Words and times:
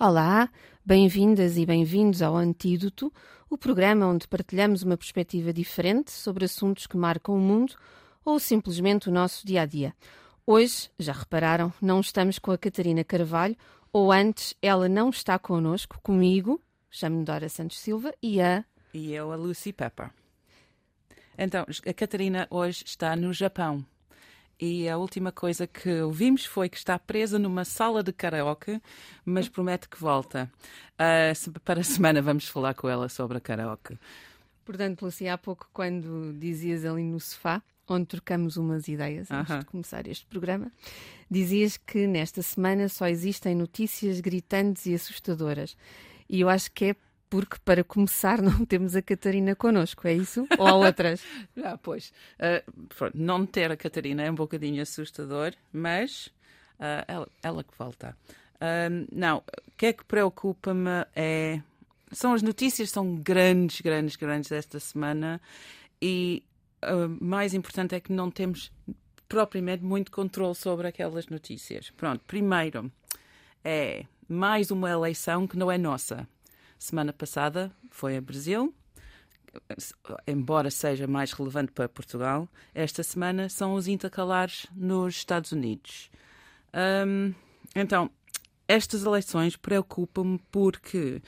Olá, 0.00 0.48
bem-vindas 0.86 1.56
e 1.56 1.66
bem-vindos 1.66 2.22
ao 2.22 2.36
Antídoto, 2.36 3.12
o 3.50 3.58
programa 3.58 4.06
onde 4.06 4.28
partilhamos 4.28 4.84
uma 4.84 4.96
perspectiva 4.96 5.52
diferente 5.52 6.12
sobre 6.12 6.44
assuntos 6.44 6.86
que 6.86 6.96
marcam 6.96 7.34
o 7.34 7.40
mundo 7.40 7.74
ou 8.24 8.38
simplesmente 8.38 9.08
o 9.08 9.12
nosso 9.12 9.44
dia 9.44 9.62
a 9.62 9.66
dia. 9.66 9.92
Hoje, 10.46 10.88
já 11.00 11.12
repararam, 11.12 11.72
não 11.82 11.98
estamos 11.98 12.38
com 12.38 12.52
a 12.52 12.56
Catarina 12.56 13.02
Carvalho, 13.02 13.56
ou 13.92 14.12
antes, 14.12 14.54
ela 14.62 14.88
não 14.88 15.10
está 15.10 15.36
connosco, 15.36 15.98
comigo, 16.00 16.62
chamo-me 16.88 17.24
Dora 17.24 17.48
Santos 17.48 17.80
Silva, 17.80 18.14
e 18.22 18.40
a. 18.40 18.64
E 18.94 19.12
eu, 19.12 19.32
a 19.32 19.34
Lucy 19.36 19.72
Pepper. 19.72 20.10
Então, 21.36 21.66
a 21.84 21.92
Catarina 21.92 22.46
hoje 22.50 22.84
está 22.86 23.16
no 23.16 23.32
Japão 23.32 23.84
e 24.60 24.88
a 24.88 24.96
última 24.96 25.30
coisa 25.30 25.66
que 25.66 26.00
ouvimos 26.02 26.44
foi 26.44 26.68
que 26.68 26.76
está 26.76 26.98
presa 26.98 27.38
numa 27.38 27.64
sala 27.64 28.02
de 28.02 28.12
karaoke, 28.12 28.80
mas 29.24 29.48
promete 29.48 29.88
que 29.88 30.00
volta. 30.00 30.50
Uh, 30.94 31.60
para 31.60 31.80
a 31.80 31.84
semana 31.84 32.20
vamos 32.20 32.48
falar 32.48 32.74
com 32.74 32.88
ela 32.88 33.08
sobre 33.08 33.38
a 33.38 33.40
karaoke. 33.40 33.96
Portanto, 34.64 35.02
Lucia, 35.02 35.34
há 35.34 35.38
pouco, 35.38 35.68
quando 35.72 36.32
dizias 36.34 36.84
ali 36.84 37.02
no 37.02 37.20
sofá, 37.20 37.62
onde 37.88 38.06
trocamos 38.06 38.56
umas 38.56 38.86
ideias 38.88 39.30
antes 39.30 39.50
uh 39.50 39.56
-huh. 39.56 39.60
de 39.60 39.66
começar 39.66 40.06
este 40.06 40.26
programa, 40.26 40.70
dizias 41.30 41.76
que 41.76 42.06
nesta 42.06 42.42
semana 42.42 42.88
só 42.88 43.06
existem 43.06 43.54
notícias 43.54 44.20
gritantes 44.20 44.86
e 44.86 44.94
assustadoras. 44.94 45.76
E 46.28 46.40
eu 46.40 46.48
acho 46.48 46.70
que 46.72 46.86
é 46.86 46.96
porque 47.28 47.56
para 47.64 47.84
começar 47.84 48.40
não 48.42 48.64
temos 48.64 48.96
a 48.96 49.02
Catarina 49.02 49.54
connosco, 49.54 50.06
é 50.06 50.14
isso? 50.14 50.46
Ou 50.58 50.66
há 50.66 50.74
outras? 50.74 51.22
ah, 51.64 51.78
pois. 51.78 52.12
Uh, 52.38 53.10
não 53.14 53.46
ter 53.46 53.70
a 53.70 53.76
Catarina 53.76 54.22
é 54.22 54.30
um 54.30 54.34
bocadinho 54.34 54.82
assustador, 54.82 55.52
mas 55.72 56.26
uh, 56.78 57.04
ela, 57.06 57.28
ela, 57.42 57.64
que 57.64 57.76
volta. 57.76 58.16
Uh, 58.56 59.06
não, 59.12 59.38
o 59.38 59.70
que 59.76 59.86
é 59.86 59.92
que 59.92 60.04
preocupa-me 60.04 61.06
é. 61.14 61.60
São 62.10 62.32
as 62.32 62.40
notícias, 62.40 62.90
são 62.90 63.16
grandes, 63.16 63.82
grandes, 63.82 64.16
grandes 64.16 64.48
desta 64.48 64.80
semana 64.80 65.38
e 66.00 66.42
o 66.82 67.22
mais 67.22 67.52
importante 67.52 67.94
é 67.94 68.00
que 68.00 68.10
não 68.10 68.30
temos 68.30 68.72
propriamente 69.28 69.84
muito 69.84 70.10
controle 70.10 70.54
sobre 70.54 70.88
aquelas 70.88 71.26
notícias. 71.26 71.90
Pronto, 71.90 72.24
primeiro 72.26 72.90
é 73.62 74.06
mais 74.26 74.70
uma 74.70 74.90
eleição 74.90 75.46
que 75.46 75.58
não 75.58 75.70
é 75.70 75.76
nossa 75.76 76.26
Semana 76.78 77.12
passada 77.12 77.72
foi 77.90 78.16
a 78.16 78.20
Brasil, 78.20 78.72
embora 80.26 80.70
seja 80.70 81.06
mais 81.08 81.32
relevante 81.32 81.72
para 81.72 81.88
Portugal. 81.88 82.48
Esta 82.72 83.02
semana 83.02 83.48
são 83.48 83.74
os 83.74 83.88
intercalares 83.88 84.66
nos 84.76 85.16
Estados 85.16 85.50
Unidos. 85.50 86.08
Um, 86.72 87.34
então, 87.74 88.10
estas 88.68 89.02
eleições 89.04 89.56
preocupam-me 89.56 90.38
porque, 90.52 91.20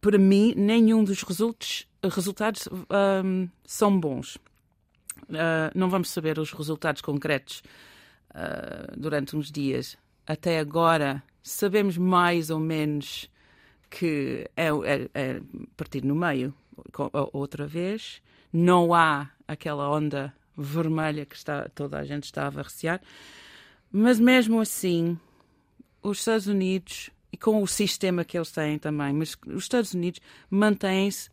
para 0.00 0.18
mim, 0.18 0.52
nenhum 0.56 1.04
dos 1.04 1.22
resultados, 1.22 1.86
resultados 2.02 2.68
um, 3.22 3.48
são 3.64 3.98
bons. 3.98 4.36
Uh, 5.28 5.70
não 5.74 5.88
vamos 5.88 6.10
saber 6.10 6.38
os 6.40 6.50
resultados 6.52 7.00
concretos 7.00 7.62
uh, 8.30 8.98
durante 8.98 9.36
uns 9.36 9.50
dias. 9.52 9.96
Até 10.26 10.58
agora, 10.58 11.22
sabemos 11.42 11.96
mais 11.96 12.50
ou 12.50 12.58
menos 12.58 13.30
que 13.94 14.50
é, 14.56 14.66
é, 14.66 15.10
é 15.14 15.40
partido 15.76 16.08
no 16.08 16.16
meio 16.16 16.52
outra 17.32 17.64
vez. 17.64 18.20
Não 18.52 18.92
há 18.92 19.30
aquela 19.46 19.88
onda 19.88 20.34
vermelha 20.56 21.24
que 21.24 21.36
está, 21.36 21.68
toda 21.68 21.98
a 21.98 22.04
gente 22.04 22.24
estava 22.24 22.60
a 22.60 22.64
recear. 22.64 23.00
Mas 23.92 24.18
mesmo 24.18 24.60
assim, 24.60 25.16
os 26.02 26.18
Estados 26.18 26.48
Unidos, 26.48 27.10
e 27.32 27.36
com 27.36 27.62
o 27.62 27.66
sistema 27.68 28.24
que 28.24 28.36
eles 28.36 28.50
têm 28.50 28.78
também, 28.78 29.12
mas 29.12 29.36
os 29.46 29.62
Estados 29.62 29.94
Unidos 29.94 30.20
mantêm-se 30.50 31.30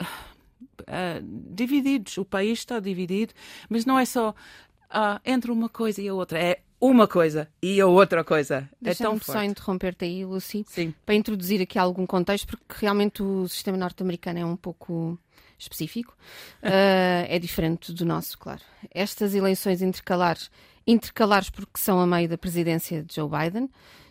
uh, 0.00 1.22
divididos. 1.22 2.18
O 2.18 2.24
país 2.24 2.58
está 2.58 2.80
dividido, 2.80 3.32
mas 3.70 3.86
não 3.86 3.98
é 3.98 4.04
só 4.04 4.30
uh, 4.30 5.20
entre 5.24 5.50
uma 5.50 5.70
coisa 5.70 6.02
e 6.02 6.08
a 6.08 6.14
outra. 6.14 6.38
É 6.38 6.60
uma 6.90 7.08
coisa 7.08 7.48
e 7.62 7.80
a 7.80 7.86
outra 7.86 8.22
coisa. 8.22 8.68
é 8.84 8.94
tão 8.94 9.12
forte. 9.12 9.32
só 9.32 9.42
interromper-te 9.42 10.04
aí, 10.04 10.24
Lucy, 10.24 10.66
Sim. 10.68 10.92
para 11.06 11.14
introduzir 11.14 11.62
aqui 11.62 11.78
algum 11.78 12.06
contexto, 12.06 12.46
porque 12.46 12.74
realmente 12.78 13.22
o 13.22 13.48
sistema 13.48 13.78
norte-americano 13.78 14.38
é 14.38 14.44
um 14.44 14.56
pouco 14.56 15.18
específico. 15.58 16.14
uh, 16.62 17.24
é 17.26 17.38
diferente 17.38 17.90
do 17.90 18.04
nosso, 18.04 18.38
claro. 18.38 18.60
Estas 18.90 19.34
eleições 19.34 19.80
intercalares, 19.80 20.50
intercalares 20.86 21.48
porque 21.48 21.80
são 21.80 21.98
a 21.98 22.06
meio 22.06 22.28
da 22.28 22.36
presidência 22.36 23.02
de 23.02 23.14
Joe 23.14 23.30
Biden, 23.30 23.70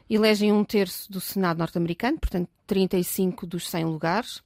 elegem 0.09 0.51
um 0.51 0.63
terço 0.63 1.11
do 1.11 1.21
Senado 1.21 1.59
norte-americano, 1.59 2.17
portanto 2.17 2.49
35 2.65 3.45
dos 3.45 3.69
100 3.69 3.85
lugares. 3.85 4.37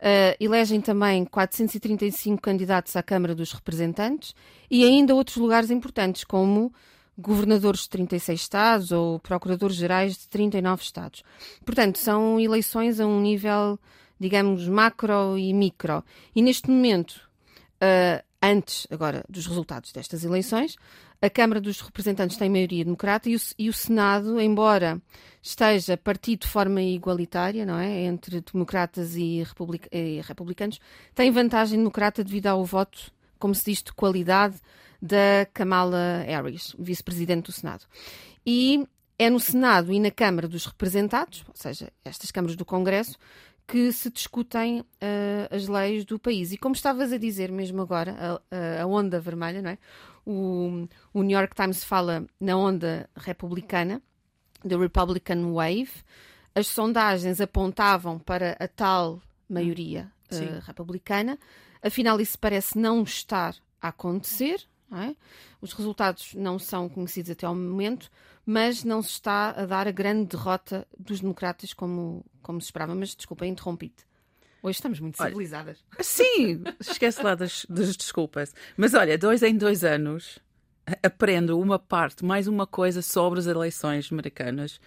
Uh, 0.00 0.34
elegem 0.40 0.80
também 0.80 1.24
435 1.24 2.42
candidatos 2.42 2.96
à 2.96 3.02
Câmara 3.04 3.36
dos 3.36 3.52
Representantes 3.52 4.34
e 4.68 4.84
ainda 4.84 5.14
outros 5.14 5.36
lugares 5.36 5.70
importantes, 5.70 6.24
como 6.24 6.72
governadores 7.18 7.80
de 7.80 7.88
36 7.90 8.40
estados 8.40 8.92
ou 8.92 9.18
procuradores-gerais 9.18 10.16
de 10.16 10.28
39 10.28 10.82
estados. 10.82 11.24
Portanto, 11.64 11.98
são 11.98 12.38
eleições 12.38 13.00
a 13.00 13.06
um 13.06 13.20
nível, 13.20 13.78
digamos, 14.20 14.68
macro 14.68 15.36
e 15.36 15.52
micro. 15.52 16.04
E 16.34 16.40
neste 16.40 16.70
momento, 16.70 17.20
uh, 17.82 18.24
antes 18.40 18.86
agora 18.90 19.24
dos 19.28 19.46
resultados 19.46 19.90
destas 19.90 20.24
eleições, 20.24 20.76
a 21.20 21.28
Câmara 21.28 21.60
dos 21.60 21.80
Representantes 21.80 22.36
tem 22.36 22.48
maioria 22.48 22.84
democrata 22.84 23.28
e 23.28 23.34
o, 23.34 23.40
e 23.58 23.68
o 23.68 23.72
Senado, 23.72 24.40
embora 24.40 25.02
esteja 25.42 25.96
partido 25.96 26.42
de 26.42 26.46
forma 26.46 26.80
igualitária, 26.80 27.66
não 27.66 27.76
é, 27.76 28.04
entre 28.04 28.40
democratas 28.40 29.16
e, 29.16 29.42
republic 29.42 29.88
e 29.90 30.20
republicanos, 30.20 30.78
tem 31.16 31.32
vantagem 31.32 31.78
democrata 31.78 32.22
devido 32.22 32.46
ao 32.46 32.64
voto, 32.64 33.10
como 33.36 33.52
se 33.52 33.64
diz, 33.64 33.82
de 33.82 33.92
qualidade 33.92 34.60
da 35.00 35.46
Kamala 35.52 36.24
Harris, 36.26 36.74
vice-presidente 36.78 37.46
do 37.46 37.52
Senado. 37.52 37.84
E 38.44 38.86
é 39.18 39.28
no 39.28 39.40
Senado 39.40 39.92
e 39.92 39.98
na 39.98 40.10
Câmara 40.10 40.46
dos 40.46 40.66
Representados, 40.66 41.44
ou 41.48 41.54
seja, 41.54 41.92
estas 42.04 42.30
câmaras 42.30 42.56
do 42.56 42.64
Congresso, 42.64 43.18
que 43.66 43.92
se 43.92 44.10
discutem 44.10 44.80
uh, 44.80 45.54
as 45.54 45.68
leis 45.68 46.04
do 46.04 46.18
país. 46.18 46.52
E 46.52 46.56
como 46.56 46.74
estavas 46.74 47.12
a 47.12 47.18
dizer 47.18 47.52
mesmo 47.52 47.82
agora, 47.82 48.40
a, 48.50 48.82
a 48.82 48.86
onda 48.86 49.20
vermelha, 49.20 49.60
não 49.60 49.70
é? 49.70 49.78
O, 50.24 50.88
o, 51.12 51.22
New 51.22 51.38
York 51.38 51.54
Times 51.54 51.84
fala 51.84 52.26
na 52.40 52.56
onda 52.56 53.08
republicana, 53.14 54.00
the 54.66 54.76
Republican 54.76 55.52
Wave. 55.52 55.90
As 56.54 56.66
sondagens 56.66 57.40
apontavam 57.40 58.18
para 58.18 58.56
a 58.58 58.66
tal 58.66 59.20
maioria 59.48 60.10
uh, 60.32 60.60
republicana. 60.64 61.38
Afinal, 61.82 62.20
isso 62.20 62.38
parece 62.38 62.78
não 62.78 63.02
estar 63.02 63.54
a 63.80 63.88
acontecer. 63.88 64.66
É? 64.90 65.14
Os 65.60 65.72
resultados 65.72 66.34
não 66.34 66.58
são 66.58 66.88
conhecidos 66.88 67.30
até 67.30 67.44
ao 67.44 67.54
momento, 67.54 68.10
mas 68.46 68.84
não 68.84 69.02
se 69.02 69.10
está 69.10 69.50
a 69.50 69.66
dar 69.66 69.86
a 69.86 69.90
grande 69.90 70.24
derrota 70.36 70.86
dos 70.98 71.20
democratas 71.20 71.74
como, 71.74 72.24
como 72.40 72.60
se 72.60 72.66
esperava. 72.66 72.94
Mas 72.94 73.14
desculpa, 73.14 73.44
interrompi-te. 73.44 74.06
Hoje 74.62 74.76
estamos 74.76 74.98
muito 74.98 75.16
civilizadas. 75.22 75.84
Olha, 75.92 76.02
sim, 76.02 76.62
esquece 76.80 77.22
lá 77.22 77.34
das, 77.34 77.66
das 77.68 77.96
desculpas. 77.96 78.54
Mas 78.76 78.94
olha, 78.94 79.18
dois 79.18 79.42
em 79.42 79.56
dois 79.56 79.84
anos 79.84 80.38
aprendo 81.02 81.60
uma 81.60 81.78
parte, 81.78 82.24
mais 82.24 82.48
uma 82.48 82.66
coisa 82.66 83.02
sobre 83.02 83.38
as 83.38 83.46
eleições 83.46 84.10
americanas 84.10 84.80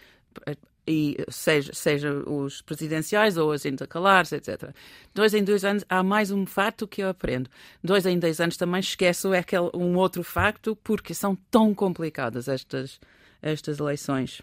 e 0.86 1.18
seja, 1.30 1.73
seja 1.73 2.11
os 2.11 2.61
presidenciais 2.61 3.38
ou 3.38 3.52
as 3.52 3.66
intercalares, 3.66 4.32
etc. 4.32 4.73
Dois 5.14 5.34
em 5.34 5.44
dois 5.44 5.64
anos 5.64 5.85
há 5.88 6.02
mais 6.02 6.32
um 6.32 6.46
facto 6.46 6.88
que 6.88 7.03
eu 7.03 7.09
aprendo. 7.09 7.50
Dois 7.84 8.06
em 8.06 8.17
dois 8.17 8.40
anos 8.41 8.58
também 8.58 8.79
esqueço 8.79 9.32
aquele, 9.34 9.70
um 9.73 9.96
outro 9.96 10.23
facto 10.23 10.76
porque 10.76 11.14
são 11.14 11.35
tão 11.50 11.73
complicadas 11.73 12.47
estas, 12.47 13.00
estas 13.41 13.79
eleições. 13.79 14.41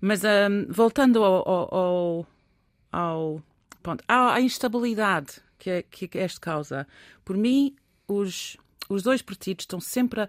Mas 0.00 0.22
um, 0.22 0.66
voltando 0.70 1.24
ao, 1.24 1.48
ao, 1.74 2.26
ao 2.92 3.42
à, 4.06 4.40
instabilidade 4.40 5.40
que, 5.58 5.82
que 5.82 6.18
este 6.18 6.38
causa, 6.38 6.86
por 7.24 7.36
mim, 7.36 7.74
os, 8.06 8.56
os 8.88 9.02
dois 9.02 9.20
partidos 9.20 9.64
estão 9.64 9.80
sempre 9.80 10.22
a, 10.22 10.28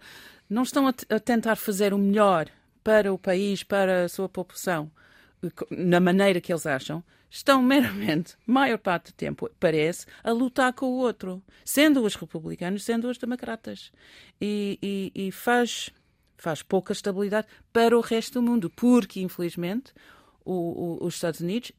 não 0.50 0.64
estão 0.64 0.88
a, 0.88 0.94
a 1.10 1.20
tentar 1.20 1.56
fazer 1.56 1.94
o 1.94 1.98
melhor 1.98 2.50
para 2.84 3.14
o 3.14 3.18
país, 3.18 3.64
para 3.64 4.06
a 4.06 4.10
sua 4.10 4.30
população, 4.30 4.92
na 5.70 6.00
maneira 6.00 6.42
que 6.42 6.52
eles 6.52 6.66
acham, 6.66 7.04
estão 7.30 7.62
meramente, 7.62 8.36
maior 8.46 8.78
parte 8.78 9.12
do 9.12 9.16
tempo, 9.16 9.50
parece, 9.60 10.06
a 10.24 10.32
lutar 10.32 10.74
com 10.74 10.88
o 10.88 10.98
outro, 10.98 11.42
sendo 11.64 12.04
os 12.04 12.16
republicanos, 12.16 12.84
sendo 12.84 13.10
os 13.10 13.18
democratas. 13.18 13.92
E, 14.42 14.80
e, 14.82 15.28
e 15.28 15.32
faz, 15.32 15.90
faz 16.38 16.62
pouca 16.62 16.92
estabilidade 16.94 17.48
para 17.72 17.98
o 17.98 18.02
resto 18.02 18.34
do 18.34 18.44
mundo, 18.44 18.70
porque, 18.70 19.22
infelizmente, 19.22 19.94
o, 20.44 20.98
o, 21.02 21.06
os 21.06 21.16
Estados 21.16 21.40
Unidos 21.40 21.72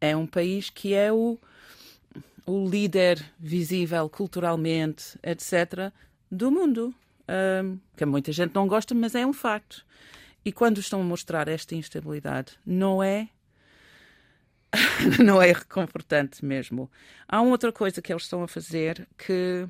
é 0.00 0.16
um 0.16 0.26
país 0.26 0.70
que 0.70 0.94
é 0.94 1.12
o, 1.12 1.38
o 2.46 2.68
líder 2.68 3.22
visível 3.38 4.08
culturalmente, 4.08 5.18
etc., 5.22 5.92
do 6.30 6.50
mundo. 6.50 6.94
Que 7.96 8.04
muita 8.04 8.32
gente 8.32 8.54
não 8.54 8.66
gosta, 8.66 8.94
mas 8.94 9.14
é 9.14 9.26
um 9.26 9.32
facto. 9.32 9.84
E 10.44 10.50
quando 10.50 10.78
estão 10.78 11.00
a 11.00 11.04
mostrar 11.04 11.48
esta 11.48 11.74
instabilidade, 11.74 12.52
não 12.64 13.02
é 13.02 13.28
não 15.22 15.42
é 15.42 15.52
reconfortante 15.52 16.44
mesmo. 16.44 16.90
Há 17.28 17.40
uma 17.40 17.52
outra 17.52 17.72
coisa 17.72 18.00
que 18.00 18.12
eles 18.12 18.22
estão 18.22 18.42
a 18.42 18.48
fazer 18.48 19.06
que 19.18 19.68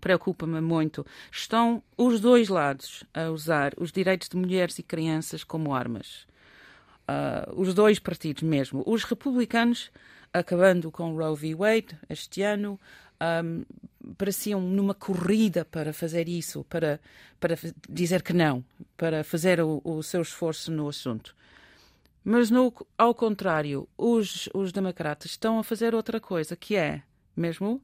preocupa-me 0.00 0.60
muito. 0.60 1.04
Estão 1.30 1.82
os 1.96 2.20
dois 2.20 2.48
lados 2.48 3.04
a 3.12 3.30
usar 3.30 3.72
os 3.76 3.92
direitos 3.92 4.28
de 4.28 4.36
mulheres 4.36 4.78
e 4.78 4.82
crianças 4.82 5.44
como 5.44 5.74
armas. 5.74 6.26
Uh, 7.02 7.60
os 7.60 7.74
dois 7.74 7.98
partidos 7.98 8.42
mesmo. 8.42 8.82
Os 8.86 9.04
republicanos, 9.04 9.90
acabando 10.32 10.90
com 10.90 11.16
Roe 11.16 11.36
v. 11.36 11.54
Wade 11.54 11.98
este 12.08 12.42
ano, 12.42 12.78
um, 13.22 13.64
pareciam 14.16 14.60
numa 14.60 14.94
corrida 14.94 15.64
para 15.64 15.92
fazer 15.92 16.28
isso, 16.28 16.64
para, 16.64 17.00
para 17.38 17.56
dizer 17.88 18.22
que 18.22 18.32
não, 18.32 18.64
para 18.96 19.22
fazer 19.22 19.60
o, 19.60 19.80
o 19.84 20.02
seu 20.02 20.22
esforço 20.22 20.70
no 20.70 20.88
assunto. 20.88 21.34
Mas, 22.24 22.50
no, 22.50 22.72
ao 22.96 23.14
contrário, 23.14 23.88
os, 23.96 24.48
os 24.54 24.72
democratas 24.72 25.32
estão 25.32 25.58
a 25.58 25.64
fazer 25.64 25.94
outra 25.94 26.20
coisa, 26.20 26.54
que 26.54 26.76
é 26.76 27.02
mesmo 27.36 27.82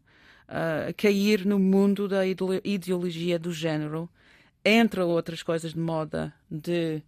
uh, 0.49 0.95
cair 0.97 1.45
no 1.45 1.59
mundo 1.59 2.07
da 2.07 2.25
ideologia 2.27 3.39
do 3.39 3.53
género, 3.53 4.09
entre 4.65 5.01
outras 5.01 5.43
coisas 5.43 5.73
de 5.73 5.79
moda, 5.79 6.33
de 6.51 7.03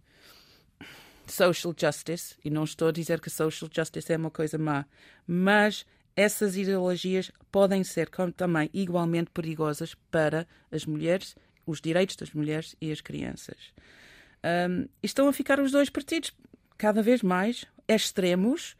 social 1.25 1.73
justice, 1.77 2.35
e 2.43 2.49
não 2.49 2.65
estou 2.65 2.89
a 2.89 2.91
dizer 2.91 3.21
que 3.21 3.29
social 3.29 3.69
justice 3.73 4.11
é 4.11 4.17
uma 4.17 4.31
coisa 4.31 4.57
má, 4.57 4.85
mas 5.25 5.85
essas 6.15 6.55
ideologias 6.55 7.31
podem 7.51 7.83
ser 7.83 8.09
também 8.35 8.69
igualmente 8.73 9.31
perigosas 9.31 9.95
para 10.09 10.47
as 10.71 10.85
mulheres, 10.85 11.35
os 11.65 11.79
direitos 11.79 12.15
das 12.15 12.33
mulheres 12.33 12.75
e 12.81 12.91
as 12.91 13.01
crianças. 13.01 13.57
Um, 14.43 14.87
estão 15.03 15.27
a 15.27 15.33
ficar 15.33 15.59
os 15.59 15.71
dois 15.71 15.89
partidos 15.89 16.33
cada 16.77 17.01
vez 17.01 17.21
mais 17.21 17.65
extremos. 17.87 18.75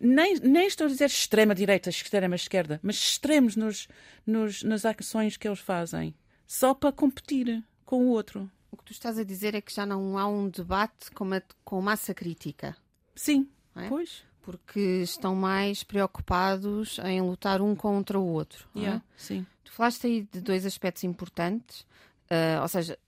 Nem, 0.00 0.36
nem 0.40 0.66
estou 0.66 0.86
a 0.86 0.90
dizer 0.90 1.06
extrema-direita, 1.06 1.90
extrema-esquerda, 1.90 2.80
mas 2.82 2.96
extremos 2.96 3.54
nos, 3.54 3.86
nos, 4.26 4.62
nas 4.62 4.84
ações 4.84 5.36
que 5.36 5.46
eles 5.46 5.60
fazem, 5.60 6.14
só 6.46 6.74
para 6.74 6.90
competir 6.90 7.62
com 7.84 8.06
o 8.06 8.08
outro. 8.08 8.50
O 8.70 8.76
que 8.76 8.84
tu 8.84 8.92
estás 8.92 9.18
a 9.18 9.24
dizer 9.24 9.54
é 9.54 9.60
que 9.60 9.72
já 9.72 9.84
não 9.84 10.18
há 10.18 10.26
um 10.26 10.48
debate 10.48 11.10
com, 11.12 11.24
uma, 11.24 11.42
com 11.62 11.80
massa 11.80 12.14
crítica. 12.14 12.74
Sim, 13.14 13.48
é? 13.76 13.88
pois. 13.88 14.24
Porque 14.42 14.80
estão 15.02 15.34
mais 15.34 15.82
preocupados 15.84 16.98
em 17.04 17.20
lutar 17.20 17.62
um 17.62 17.74
contra 17.74 18.18
o 18.18 18.26
outro. 18.26 18.68
É? 18.74 18.78
Yeah, 18.78 18.98
é? 18.98 19.02
Sim. 19.16 19.46
Tu 19.64 19.72
falaste 19.72 20.06
aí 20.06 20.28
de 20.30 20.40
dois 20.40 20.66
aspectos 20.66 21.04
importantes, 21.04 21.82
uh, 22.30 22.60
ou 22.60 22.68
seja, 22.68 22.98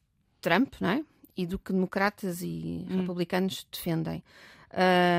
Trump, 0.41 0.75
não 0.81 0.91
é? 0.91 1.05
e 1.37 1.47
do 1.47 1.59
que 1.59 1.73
democratas 1.73 2.43
e 2.43 2.87
hum. 2.89 3.01
republicanos 3.01 3.67
defendem. 3.71 4.23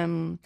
Um, 0.07 0.37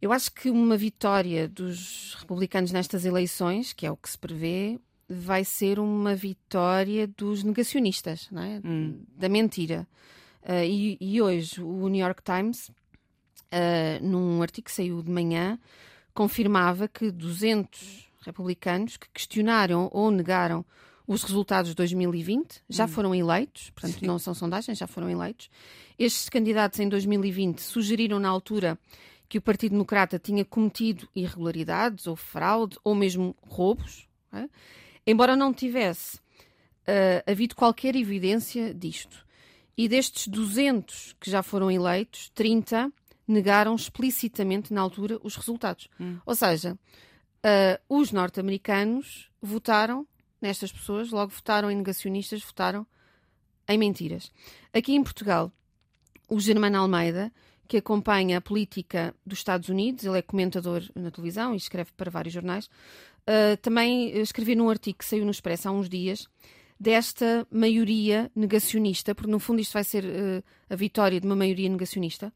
eu 0.00 0.12
acho 0.12 0.32
que 0.32 0.50
uma 0.50 0.76
vitória 0.76 1.48
dos 1.48 2.14
republicanos 2.20 2.72
nestas 2.72 3.04
eleições, 3.04 3.72
que 3.72 3.86
é 3.86 3.90
o 3.90 3.96
que 3.96 4.08
se 4.08 4.18
prevê, 4.18 4.78
vai 5.08 5.44
ser 5.44 5.78
uma 5.78 6.14
vitória 6.14 7.06
dos 7.06 7.42
negacionistas, 7.42 8.28
é? 8.32 8.60
hum. 8.66 9.02
da 9.16 9.28
mentira. 9.28 9.86
Uh, 10.42 10.64
e, 10.64 10.98
e, 11.00 11.22
hoje 11.22 11.62
o 11.62 11.88
New 11.88 12.00
York 12.04 12.22
Times, 12.22 12.70
uh, 13.52 14.04
num 14.04 14.42
artigo 14.42 14.66
que 14.66 14.72
saiu 14.72 15.02
de 15.02 15.10
manhã, 15.10 15.58
confirmava 16.12 16.88
que 16.88 17.10
200 17.10 18.10
republicanos 18.22 18.96
que 18.96 19.08
questionaram 19.10 19.88
ou 19.92 20.10
negaram 20.10 20.64
os 21.06 21.22
resultados 21.22 21.70
de 21.70 21.76
2020 21.76 22.62
já 22.68 22.84
hum. 22.84 22.88
foram 22.88 23.14
eleitos, 23.14 23.70
portanto, 23.70 24.00
Sim. 24.00 24.06
não 24.06 24.18
são 24.18 24.34
sondagens, 24.34 24.78
já 24.78 24.86
foram 24.86 25.10
eleitos. 25.10 25.50
Estes 25.98 26.28
candidatos 26.28 26.80
em 26.80 26.88
2020 26.88 27.60
sugeriram 27.60 28.18
na 28.18 28.28
altura 28.28 28.78
que 29.28 29.38
o 29.38 29.42
Partido 29.42 29.72
Democrata 29.72 30.18
tinha 30.18 30.44
cometido 30.44 31.08
irregularidades 31.14 32.06
ou 32.06 32.16
fraude 32.16 32.78
ou 32.82 32.94
mesmo 32.94 33.36
roubos, 33.42 34.08
é? 34.32 34.48
embora 35.06 35.36
não 35.36 35.52
tivesse 35.52 36.16
uh, 36.16 37.30
havido 37.30 37.54
qualquer 37.54 37.96
evidência 37.96 38.72
disto. 38.72 39.24
E 39.76 39.88
destes 39.88 40.28
200 40.28 41.16
que 41.20 41.30
já 41.30 41.42
foram 41.42 41.70
eleitos, 41.70 42.30
30 42.34 42.92
negaram 43.26 43.74
explicitamente 43.74 44.72
na 44.72 44.80
altura 44.80 45.18
os 45.22 45.36
resultados. 45.36 45.88
Hum. 46.00 46.18
Ou 46.26 46.34
seja, 46.34 46.78
uh, 47.44 47.80
os 47.88 48.12
norte-americanos 48.12 49.30
votaram 49.40 50.06
nestas 50.40 50.70
pessoas, 50.70 51.10
logo 51.10 51.32
votaram 51.32 51.70
em 51.70 51.76
negacionistas, 51.76 52.42
votaram 52.42 52.86
em 53.68 53.78
mentiras. 53.78 54.30
Aqui 54.72 54.94
em 54.94 55.02
Portugal, 55.02 55.50
o 56.28 56.38
Germano 56.38 56.78
Almeida, 56.78 57.32
que 57.66 57.78
acompanha 57.78 58.38
a 58.38 58.40
política 58.40 59.14
dos 59.24 59.38
Estados 59.38 59.68
Unidos, 59.68 60.04
ele 60.04 60.18
é 60.18 60.22
comentador 60.22 60.82
na 60.94 61.10
televisão 61.10 61.54
e 61.54 61.56
escreve 61.56 61.92
para 61.96 62.10
vários 62.10 62.34
jornais, 62.34 62.66
uh, 62.66 63.56
também 63.62 64.10
escreveu 64.18 64.56
num 64.56 64.68
artigo 64.68 64.98
que 64.98 65.04
saiu 65.04 65.24
no 65.24 65.30
Expresso 65.30 65.68
há 65.68 65.72
uns 65.72 65.88
dias 65.88 66.28
desta 66.78 67.46
maioria 67.50 68.30
negacionista, 68.34 69.14
porque 69.14 69.30
no 69.30 69.38
fundo 69.38 69.60
isto 69.60 69.72
vai 69.72 69.84
ser 69.84 70.04
uh, 70.04 70.44
a 70.68 70.76
vitória 70.76 71.20
de 71.20 71.26
uma 71.26 71.36
maioria 71.36 71.68
negacionista, 71.68 72.32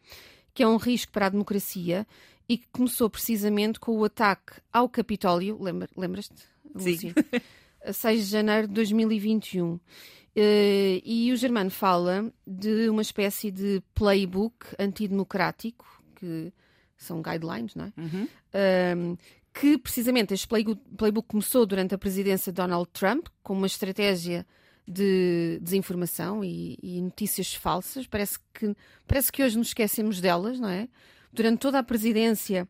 que 0.59 0.63
é 0.65 0.67
um 0.67 0.77
risco 0.77 1.13
para 1.13 1.27
a 1.27 1.29
democracia 1.29 2.05
e 2.49 2.59
que 2.59 2.67
começou 2.73 3.09
precisamente 3.09 3.79
com 3.79 3.97
o 3.97 4.03
ataque 4.03 4.55
ao 4.73 4.89
Capitólio. 4.89 5.57
Lembra, 5.63 5.89
lembras-te, 5.97 6.43
a 7.87 7.93
6 7.93 8.25
de 8.25 8.29
janeiro 8.33 8.67
de 8.67 8.75
2021. 8.75 9.75
Uh, 9.75 9.81
eh, 10.35 11.01
e 11.05 11.33
o 11.33 11.37
Germano 11.37 11.71
fala 11.71 12.33
de 12.45 12.89
uma 12.89 13.03
espécie 13.03 13.53
de 13.53 13.81
playbook 13.95 14.67
antidemocrático, 14.81 15.87
que 16.17 16.53
são 16.97 17.23
guidelines, 17.23 17.77
não 17.77 17.85
é? 17.85 17.93
Uhum. 17.97 18.25
Uh, 19.15 19.19
que 19.55 19.79
precisamente 19.79 20.35
este 20.35 20.49
playbook 20.49 21.29
começou 21.29 21.65
durante 21.67 21.95
a 21.95 21.99
presidência 21.99 22.51
de 22.51 22.57
Donald 22.57 22.89
Trump, 22.93 23.29
com 23.45 23.53
uma 23.53 23.69
estratégia 23.69 24.45
de 24.89 25.59
desinformação 25.61 26.43
e, 26.43 26.79
e, 26.83 27.03
notícias 27.03 27.55
falsas. 27.55 28.07
Parece 28.07 28.39
que, 28.55 28.75
parece 29.07 29.31
que 29.31 29.43
hoje 29.43 29.59
nos 29.59 29.69
esquecemos 29.69 30.19
delas, 30.19 30.59
não 30.59 30.69
é? 30.69 30.89
Durante 31.31 31.61
toda 31.61 31.79
a 31.79 31.83
presidência 31.83 32.67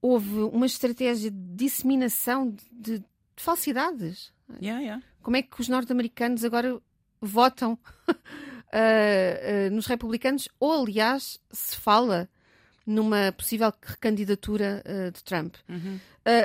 houve 0.00 0.40
uma 0.40 0.64
estratégia 0.64 1.30
de 1.30 1.36
disseminação 1.54 2.56
de, 2.72 3.00
de 3.00 3.04
falsidades. 3.36 4.32
Yeah, 4.60 4.80
yeah. 4.80 5.02
Como 5.22 5.36
é 5.36 5.42
que 5.42 5.60
os 5.60 5.68
norte-americanos 5.68 6.42
agora 6.44 6.80
votam 7.20 7.78
uh, 8.08 8.14
uh, 9.68 9.70
nos 9.70 9.86
republicanos? 9.86 10.48
Ou, 10.58 10.82
aliás, 10.82 11.38
se 11.52 11.76
fala 11.76 12.26
numa 12.86 13.30
possível 13.32 13.70
recandidatura 13.82 14.82
uh, 14.86 15.12
de 15.12 15.22
Trump. 15.22 15.56
Uhum. 15.68 16.00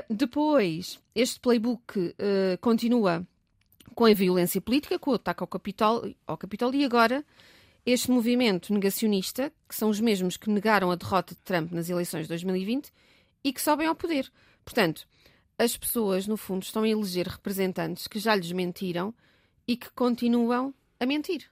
depois, 0.09 0.99
este 1.15 1.39
playbook 1.39 2.15
continua 2.59 3.25
com 3.95 4.05
a 4.05 4.13
violência 4.13 4.59
política, 4.61 4.99
com 4.99 5.11
o 5.11 5.15
ataque 5.15 5.41
ao 5.41 5.47
Capitólio, 5.47 6.15
ao 6.27 6.37
Capitólio 6.37 6.79
e 6.79 6.85
agora 6.85 7.25
este 7.85 8.11
movimento 8.11 8.73
negacionista, 8.73 9.53
que 9.69 9.75
são 9.75 9.89
os 9.89 9.99
mesmos 9.99 10.37
que 10.37 10.49
negaram 10.49 10.91
a 10.91 10.95
derrota 10.95 11.33
de 11.33 11.41
Trump 11.41 11.71
nas 11.71 11.89
eleições 11.89 12.23
de 12.23 12.29
2020 12.29 12.91
e 13.43 13.53
que 13.53 13.61
sobem 13.61 13.87
ao 13.87 13.95
poder. 13.95 14.31
Portanto, 14.65 15.07
as 15.57 15.77
pessoas, 15.77 16.27
no 16.27 16.35
fundo, 16.35 16.63
estão 16.63 16.83
a 16.83 16.89
eleger 16.89 17.27
representantes 17.27 18.07
que 18.07 18.19
já 18.19 18.35
lhes 18.35 18.51
mentiram 18.51 19.13
e 19.67 19.77
que 19.77 19.89
continuam 19.91 20.73
a 20.99 21.05
mentir. 21.05 21.49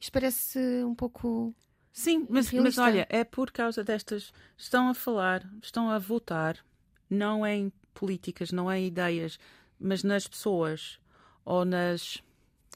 Isto 0.00 0.12
parece 0.12 0.58
um 0.84 0.94
pouco. 0.94 1.54
Sim, 1.92 2.26
mas, 2.28 2.52
mas 2.52 2.78
olha, 2.78 3.06
é 3.10 3.24
por 3.24 3.50
causa 3.50 3.82
destas. 3.82 4.32
Estão 4.56 4.88
a 4.88 4.94
falar, 4.94 5.48
estão 5.62 5.90
a 5.90 5.98
votar, 5.98 6.64
não 7.10 7.46
em 7.46 7.72
políticas, 7.92 8.52
não 8.52 8.72
em 8.72 8.86
ideias, 8.86 9.38
mas 9.78 10.04
nas 10.04 10.26
pessoas 10.26 10.98
ou 11.46 11.64
nas. 11.64 12.22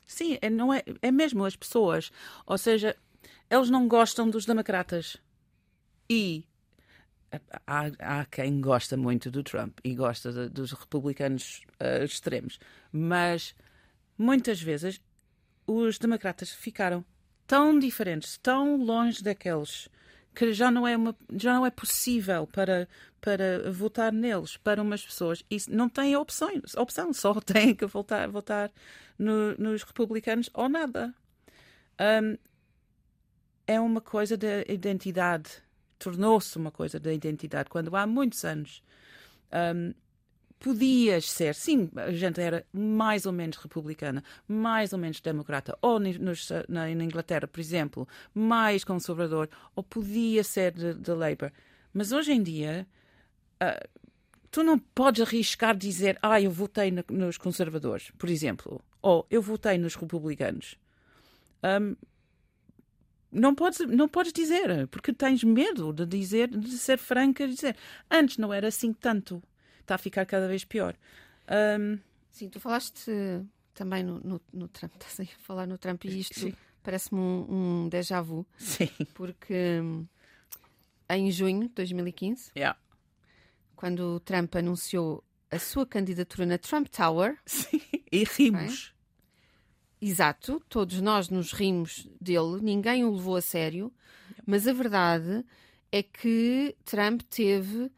Sim, 0.07 0.39
é, 0.41 0.49
não 0.49 0.73
é, 0.73 0.83
é 1.03 1.11
mesmo 1.11 1.45
as 1.45 1.57
pessoas. 1.57 2.11
Ou 2.47 2.57
seja, 2.57 2.97
eles 3.51 3.69
não 3.69 3.87
gostam 3.87 4.31
dos 4.31 4.47
democratas. 4.47 5.19
E 6.09 6.45
há, 7.67 7.91
há 7.99 8.25
quem 8.25 8.61
gosta 8.61 8.97
muito 8.97 9.31
do 9.31 9.43
Trump 9.43 9.79
e 9.85 9.95
gosta 9.95 10.33
de, 10.33 10.49
dos 10.49 10.73
republicanos 10.73 11.63
uh, 11.81 12.05
extremos, 12.05 12.59
mas 12.93 13.55
muitas 14.17 14.61
vezes 14.61 15.01
os 15.67 15.99
democratas 15.99 16.51
ficaram 16.51 17.05
tão 17.47 17.79
diferentes, 17.79 18.39
tão 18.39 18.77
longe 18.77 19.23
daqueles 19.23 19.89
que 20.35 20.53
já 20.53 20.71
não 20.71 20.87
é 20.87 20.97
uma, 20.97 21.17
já 21.37 21.55
não 21.55 21.67
é 21.67 21.71
possível 21.71 22.47
para 22.47 22.89
para 23.21 23.71
votar 23.71 24.11
neles 24.11 24.57
para 24.57 24.81
umas 24.81 25.05
pessoas. 25.05 25.45
E 25.51 25.59
não 25.69 25.91
têm 25.91 26.17
opções, 26.17 26.75
opção 26.75 27.13
só 27.13 27.35
têm 27.41 27.75
que 27.75 27.87
votar 27.87 28.29
votar 28.29 28.71
no, 29.19 29.55
nos 29.59 29.83
republicanos 29.83 30.49
ou 30.55 30.69
nada. 30.69 31.15
Um, 32.01 32.39
é 33.67 33.79
uma 33.79 34.01
coisa 34.01 34.37
de 34.37 34.65
identidade 34.69 35.63
tornou-se 36.01 36.57
uma 36.57 36.73
coisa 36.73 36.99
da 36.99 37.13
identidade, 37.13 37.69
quando 37.69 37.95
há 37.95 38.07
muitos 38.07 38.45
anos. 38.45 38.83
Um, 39.53 39.95
podias 40.61 41.29
ser, 41.31 41.55
sim, 41.55 41.91
a 41.97 42.13
gente 42.13 42.41
era 42.41 42.65
mais 42.71 43.25
ou 43.25 43.33
menos 43.33 43.57
republicana, 43.57 44.23
mais 44.47 44.93
ou 44.93 44.99
menos 44.99 45.21
democrata, 45.21 45.77
ou 45.81 45.99
nos, 45.99 46.51
na, 46.69 46.87
na, 46.95 47.05
Inglaterra, 47.05 47.49
por 47.49 47.59
exemplo, 47.59 48.07
mais 48.35 48.85
conservador, 48.85 49.49
ou 49.75 49.83
podia 49.83 50.45
ser 50.45 50.73
de, 50.73 50.95
de 50.95 51.11
Labour. 51.13 51.51
Mas 51.93 52.13
hoje 52.13 52.33
em 52.33 52.43
dia, 52.43 52.87
uh, 53.63 53.89
tu 54.51 54.63
não 54.63 54.79
podes 54.79 55.23
arriscar 55.23 55.75
dizer, 55.75 56.19
ah, 56.21 56.41
eu 56.41 56.51
votei 56.51 56.91
no, 56.91 57.03
nos 57.11 57.39
conservadores, 57.39 58.11
por 58.19 58.29
exemplo, 58.29 58.83
ou 59.01 59.27
eu 59.31 59.41
votei 59.41 59.79
nos 59.79 59.95
republicanos. 59.95 60.77
Um, 61.65 61.97
não 63.33 63.55
podes, 63.55 63.79
não 63.81 64.09
podes 64.09 64.33
dizer, 64.33 64.89
porque 64.89 65.13
tens 65.13 65.43
medo 65.43 65.93
de 65.93 66.05
dizer, 66.05 66.49
de 66.49 66.71
ser 66.73 66.99
franca 66.99 67.45
e 67.45 67.49
dizer. 67.49 67.77
Antes 68.11 68.39
não 68.39 68.53
era 68.53 68.69
assim 68.69 68.93
tanto. 68.93 69.43
Está 69.91 69.97
a 69.97 69.99
ficar 69.99 70.25
cada 70.25 70.47
vez 70.47 70.65
pior. 70.65 70.97
Um... 71.51 71.99
Sim, 72.31 72.49
tu 72.49 72.61
falaste 72.61 73.11
também 73.75 74.05
no, 74.05 74.21
no, 74.21 74.41
no, 74.53 74.69
Trump, 74.69 74.93
estás 75.03 75.19
a 75.19 75.27
falar 75.41 75.67
no 75.67 75.77
Trump 75.79 76.05
e 76.05 76.21
isto 76.21 76.57
parece-me 76.81 77.21
um, 77.21 77.47
um 77.51 77.89
déjà 77.89 78.23
vu. 78.23 78.47
Sim. 78.57 78.89
Porque 79.15 79.81
hum, 79.83 80.07
em 81.09 81.29
junho 81.33 81.63
de 81.63 81.75
2015, 81.75 82.53
yeah. 82.57 82.79
quando 83.75 84.15
o 84.15 84.21
Trump 84.21 84.55
anunciou 84.55 85.25
a 85.51 85.59
sua 85.59 85.85
candidatura 85.85 86.47
na 86.47 86.57
Trump 86.57 86.87
Tower. 86.87 87.37
Sim, 87.45 87.83
e 88.13 88.23
rimos. 88.23 88.95
Exato, 90.01 90.63
todos 90.69 91.01
nós 91.01 91.29
nos 91.29 91.53
rimos 91.53 92.09
dele, 92.21 92.63
ninguém 92.63 93.05
o 93.05 93.13
levou 93.13 93.35
a 93.35 93.43
sério, 93.43 93.93
mas 94.47 94.69
a 94.69 94.73
verdade 94.73 95.45
é 95.91 96.01
que 96.01 96.77
Trump 96.85 97.23
teve 97.23 97.91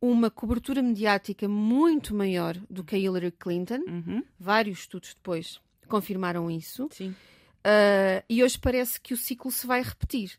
uma 0.00 0.30
cobertura 0.30 0.82
mediática 0.82 1.48
muito 1.48 2.14
maior 2.14 2.56
do 2.68 2.82
que 2.82 2.94
a 2.94 2.98
Hillary 2.98 3.32
Clinton. 3.32 3.82
Uhum. 3.86 4.24
Vários 4.38 4.80
estudos 4.80 5.14
depois 5.14 5.60
confirmaram 5.88 6.50
isso. 6.50 6.88
Sim. 6.90 7.10
Uh, 7.10 8.24
e 8.28 8.42
hoje 8.42 8.58
parece 8.58 9.00
que 9.00 9.12
o 9.12 9.16
ciclo 9.16 9.50
se 9.50 9.66
vai 9.66 9.82
repetir. 9.82 10.38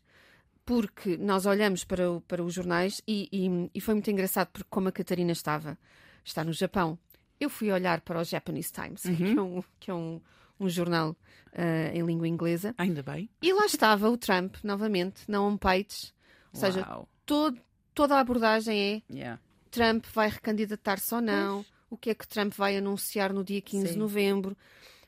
Porque 0.64 1.16
nós 1.16 1.44
olhamos 1.44 1.84
para, 1.84 2.10
o, 2.10 2.20
para 2.20 2.42
os 2.42 2.54
jornais 2.54 3.02
e, 3.06 3.28
e, 3.32 3.70
e 3.74 3.80
foi 3.80 3.94
muito 3.94 4.10
engraçado, 4.10 4.48
porque 4.52 4.68
como 4.70 4.88
a 4.88 4.92
Catarina 4.92 5.32
estava, 5.32 5.76
está 6.24 6.44
no 6.44 6.52
Japão, 6.52 6.96
eu 7.40 7.50
fui 7.50 7.72
olhar 7.72 8.00
para 8.00 8.20
o 8.20 8.24
Japanese 8.24 8.72
Times, 8.72 9.04
uhum. 9.04 9.16
que 9.16 9.38
é 9.38 9.42
um, 9.42 9.64
que 9.80 9.90
é 9.90 9.94
um 9.94 10.20
um 10.62 10.68
jornal 10.68 11.10
uh, 11.10 11.96
em 11.96 12.02
língua 12.04 12.28
inglesa. 12.28 12.74
Ainda 12.78 13.02
bem. 13.02 13.28
E 13.42 13.52
lá 13.52 13.66
estava 13.66 14.08
o 14.08 14.16
Trump, 14.16 14.56
novamente, 14.62 15.22
na 15.28 15.40
homepage. 15.42 16.12
Ou 16.52 16.60
seja, 16.60 16.86
todo, 17.26 17.58
toda 17.94 18.16
a 18.16 18.20
abordagem 18.20 19.02
é 19.10 19.14
yeah. 19.14 19.40
Trump 19.72 20.04
vai 20.14 20.28
recandidatar-se 20.28 21.12
ou 21.14 21.20
não, 21.20 21.56
pois. 21.56 21.72
o 21.90 21.96
que 21.96 22.10
é 22.10 22.14
que 22.14 22.28
Trump 22.28 22.54
vai 22.54 22.76
anunciar 22.76 23.32
no 23.32 23.42
dia 23.42 23.60
15 23.60 23.86
Sim. 23.86 23.92
de 23.94 23.98
novembro. 23.98 24.56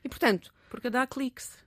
E, 0.03 0.09
portanto... 0.09 0.51
Porque 0.69 0.89
dá 0.89 1.07
cliques. 1.07 1.57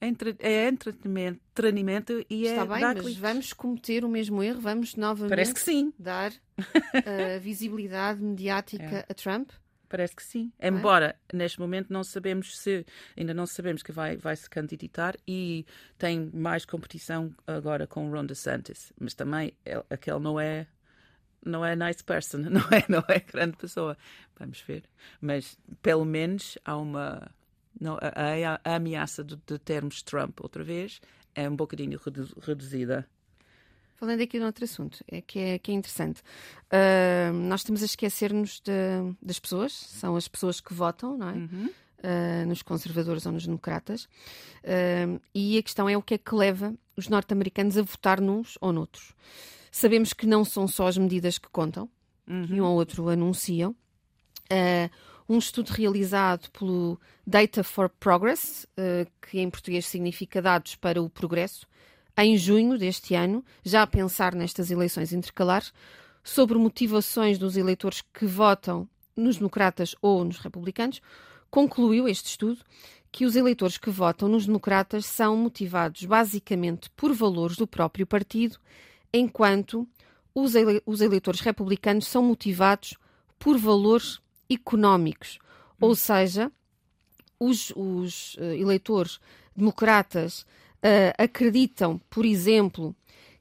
É, 0.00 0.06
entre, 0.06 0.34
é 0.38 0.66
entretenimento 0.66 2.24
e 2.28 2.46
Está 2.46 2.62
é 2.62 2.66
bem, 2.66 2.80
mas 2.80 3.00
cliques. 3.00 3.16
vamos 3.18 3.52
cometer 3.52 4.04
o 4.04 4.08
mesmo 4.08 4.42
erro, 4.42 4.60
vamos 4.60 4.96
novamente 4.96 5.28
Parece 5.28 5.54
que 5.54 5.60
sim. 5.60 5.92
dar 5.98 6.32
uh, 6.32 6.34
visibilidade 7.40 8.22
mediática 8.22 8.82
é. 8.82 9.06
a 9.08 9.14
Trump. 9.14 9.50
Parece 9.90 10.16
que 10.16 10.22
sim. 10.22 10.52
É? 10.58 10.68
Embora 10.68 11.16
neste 11.34 11.60
momento 11.60 11.92
não 11.92 12.02
sabemos 12.02 12.56
se 12.58 12.86
ainda 13.14 13.34
não 13.34 13.44
sabemos 13.44 13.82
que 13.82 13.92
vai 13.92 14.16
vai 14.16 14.36
se 14.36 14.48
candidatar 14.48 15.16
e 15.28 15.66
tem 15.98 16.30
mais 16.32 16.64
competição 16.64 17.34
agora 17.46 17.86
com 17.86 18.08
Ron 18.08 18.24
DeSantis, 18.24 18.92
mas 18.98 19.14
também 19.14 19.52
ele, 19.66 19.82
aquele 19.90 20.20
não 20.20 20.40
é 20.40 20.66
não 21.44 21.64
é 21.64 21.74
nice 21.74 22.02
person, 22.04 22.38
não 22.50 22.62
é 22.70 22.84
não 22.88 23.04
é 23.08 23.20
grande 23.20 23.56
pessoa. 23.56 23.96
Vamos 24.38 24.60
ver, 24.60 24.84
mas 25.20 25.58
pelo 25.82 26.04
menos 26.04 26.58
há 26.64 26.76
uma 26.76 27.30
não, 27.78 27.94
a, 27.94 28.54
a, 28.54 28.72
a 28.72 28.76
ameaça 28.76 29.22
de, 29.24 29.36
de 29.46 29.58
termos 29.58 30.02
Trump 30.02 30.40
outra 30.40 30.62
vez 30.64 31.00
é 31.34 31.48
um 31.48 31.56
bocadinho 31.56 31.98
reduzida. 32.40 33.06
Falando 33.94 34.22
aqui 34.22 34.38
de 34.38 34.44
outro 34.44 34.64
assunto, 34.64 35.04
é 35.06 35.20
que 35.20 35.38
é, 35.38 35.58
que 35.58 35.70
é 35.70 35.74
interessante. 35.74 36.22
Uh, 36.72 37.32
nós 37.34 37.60
estamos 37.60 37.82
a 37.82 37.84
esquecer-nos 37.84 38.62
das 39.20 39.38
pessoas, 39.38 39.72
são 39.72 40.16
as 40.16 40.26
pessoas 40.26 40.58
que 40.58 40.72
votam, 40.72 41.18
não 41.18 41.28
é? 41.28 41.32
Uhum. 41.34 41.70
Uh, 42.02 42.46
nos 42.48 42.62
conservadores 42.62 43.26
ou 43.26 43.32
nos 43.32 43.44
democratas. 43.44 44.04
Uh, 44.64 45.20
e 45.34 45.58
a 45.58 45.62
questão 45.62 45.86
é 45.86 45.98
o 45.98 46.02
que 46.02 46.14
é 46.14 46.18
que 46.18 46.34
leva 46.34 46.74
os 46.96 47.08
norte-americanos 47.08 47.76
a 47.76 47.82
votar 47.82 48.22
nos 48.22 48.56
ou 48.62 48.72
noutros. 48.72 49.12
Sabemos 49.70 50.12
que 50.12 50.26
não 50.26 50.44
são 50.44 50.66
só 50.66 50.86
as 50.86 50.98
medidas 50.98 51.38
que 51.38 51.48
contam, 51.48 51.88
uhum. 52.26 52.46
que 52.46 52.60
um 52.60 52.64
ou 52.64 52.74
outro 52.76 53.08
anunciam. 53.08 53.70
Uh, 54.50 54.90
um 55.28 55.38
estudo 55.38 55.68
realizado 55.70 56.50
pelo 56.50 57.00
Data 57.24 57.62
for 57.62 57.88
Progress, 57.88 58.66
que 59.22 59.38
em 59.38 59.48
português 59.48 59.86
significa 59.86 60.42
Dados 60.42 60.74
para 60.74 61.00
o 61.00 61.08
Progresso, 61.08 61.68
em 62.18 62.36
junho 62.36 62.76
deste 62.76 63.14
ano, 63.14 63.44
já 63.64 63.82
a 63.82 63.86
pensar 63.86 64.34
nestas 64.34 64.72
eleições 64.72 65.12
intercalares, 65.12 65.72
sobre 66.22 66.58
motivações 66.58 67.38
dos 67.38 67.56
eleitores 67.56 68.02
que 68.12 68.26
votam 68.26 68.88
nos 69.16 69.36
democratas 69.36 69.94
ou 70.02 70.24
nos 70.24 70.38
republicanos, 70.38 71.00
concluiu 71.50 72.08
este 72.08 72.30
estudo 72.30 72.60
que 73.12 73.24
os 73.24 73.36
eleitores 73.36 73.78
que 73.78 73.90
votam 73.90 74.28
nos 74.28 74.46
democratas 74.46 75.06
são 75.06 75.36
motivados 75.36 76.04
basicamente 76.04 76.90
por 76.90 77.12
valores 77.12 77.56
do 77.56 77.66
próprio 77.66 78.06
partido, 78.06 78.58
enquanto 79.12 79.86
os, 80.34 80.54
ele 80.54 80.82
os 80.86 81.00
eleitores 81.00 81.40
republicanos 81.40 82.06
são 82.06 82.22
motivados 82.22 82.94
por 83.38 83.58
valores 83.58 84.20
económicos. 84.48 85.38
Hum. 85.80 85.86
Ou 85.86 85.96
seja, 85.96 86.50
os, 87.38 87.72
os 87.74 88.34
uh, 88.34 88.42
eleitores 88.42 89.18
democratas 89.56 90.42
uh, 90.42 91.14
acreditam, 91.18 91.98
por 92.10 92.24
exemplo, 92.24 92.94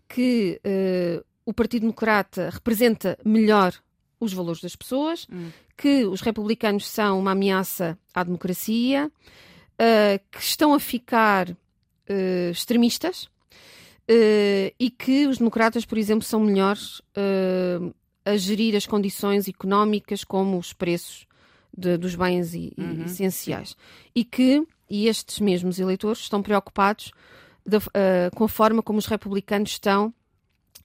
que 0.08 0.60
uh, 0.66 1.24
o 1.46 1.54
Partido 1.54 1.82
Democrata 1.82 2.50
representa 2.50 3.18
melhor 3.26 3.74
os 4.20 4.34
valores 4.34 4.62
das 4.62 4.76
pessoas, 4.76 5.28
hum. 5.32 5.50
que 5.78 6.06
os 6.06 6.22
republicanos 6.22 6.88
são 6.88 7.20
uma 7.20 7.32
ameaça 7.32 7.98
à 8.14 8.24
democracia, 8.24 9.10
que 10.30 10.42
estão 10.42 10.74
a 10.74 10.80
ficar 10.80 11.56
extremistas 12.52 13.30
e 14.10 14.89
que 14.89 15.28
os 15.28 15.38
democratas, 15.38 15.86
por 15.86 15.98
exemplo, 15.98 16.24
são 16.24 16.39
melhores 16.39 17.01
a 18.25 18.38
gerir 18.38 18.75
as 18.75 18.86
condições 18.86 19.48
económicas 19.48 20.24
como 20.24 20.58
os 20.58 20.74
preços 20.74 21.28
de, 21.75 21.98
dos 21.98 22.16
bens 22.16 22.54
e, 22.54 22.74
uhum. 22.78 23.06
essenciais. 23.06 23.75
E 24.16 24.24
que 24.24 24.66
e 24.89 25.08
estes 25.08 25.39
mesmos 25.39 25.80
eleitores 25.80 26.20
estão 26.20 26.42
preocupados 26.42 27.12
de, 27.66 27.78
uh, 27.78 28.36
com 28.36 28.44
a 28.44 28.50
forma 28.50 28.82
como 28.82 28.98
os 28.98 29.06
republicanos 29.06 29.72
estão 29.72 30.13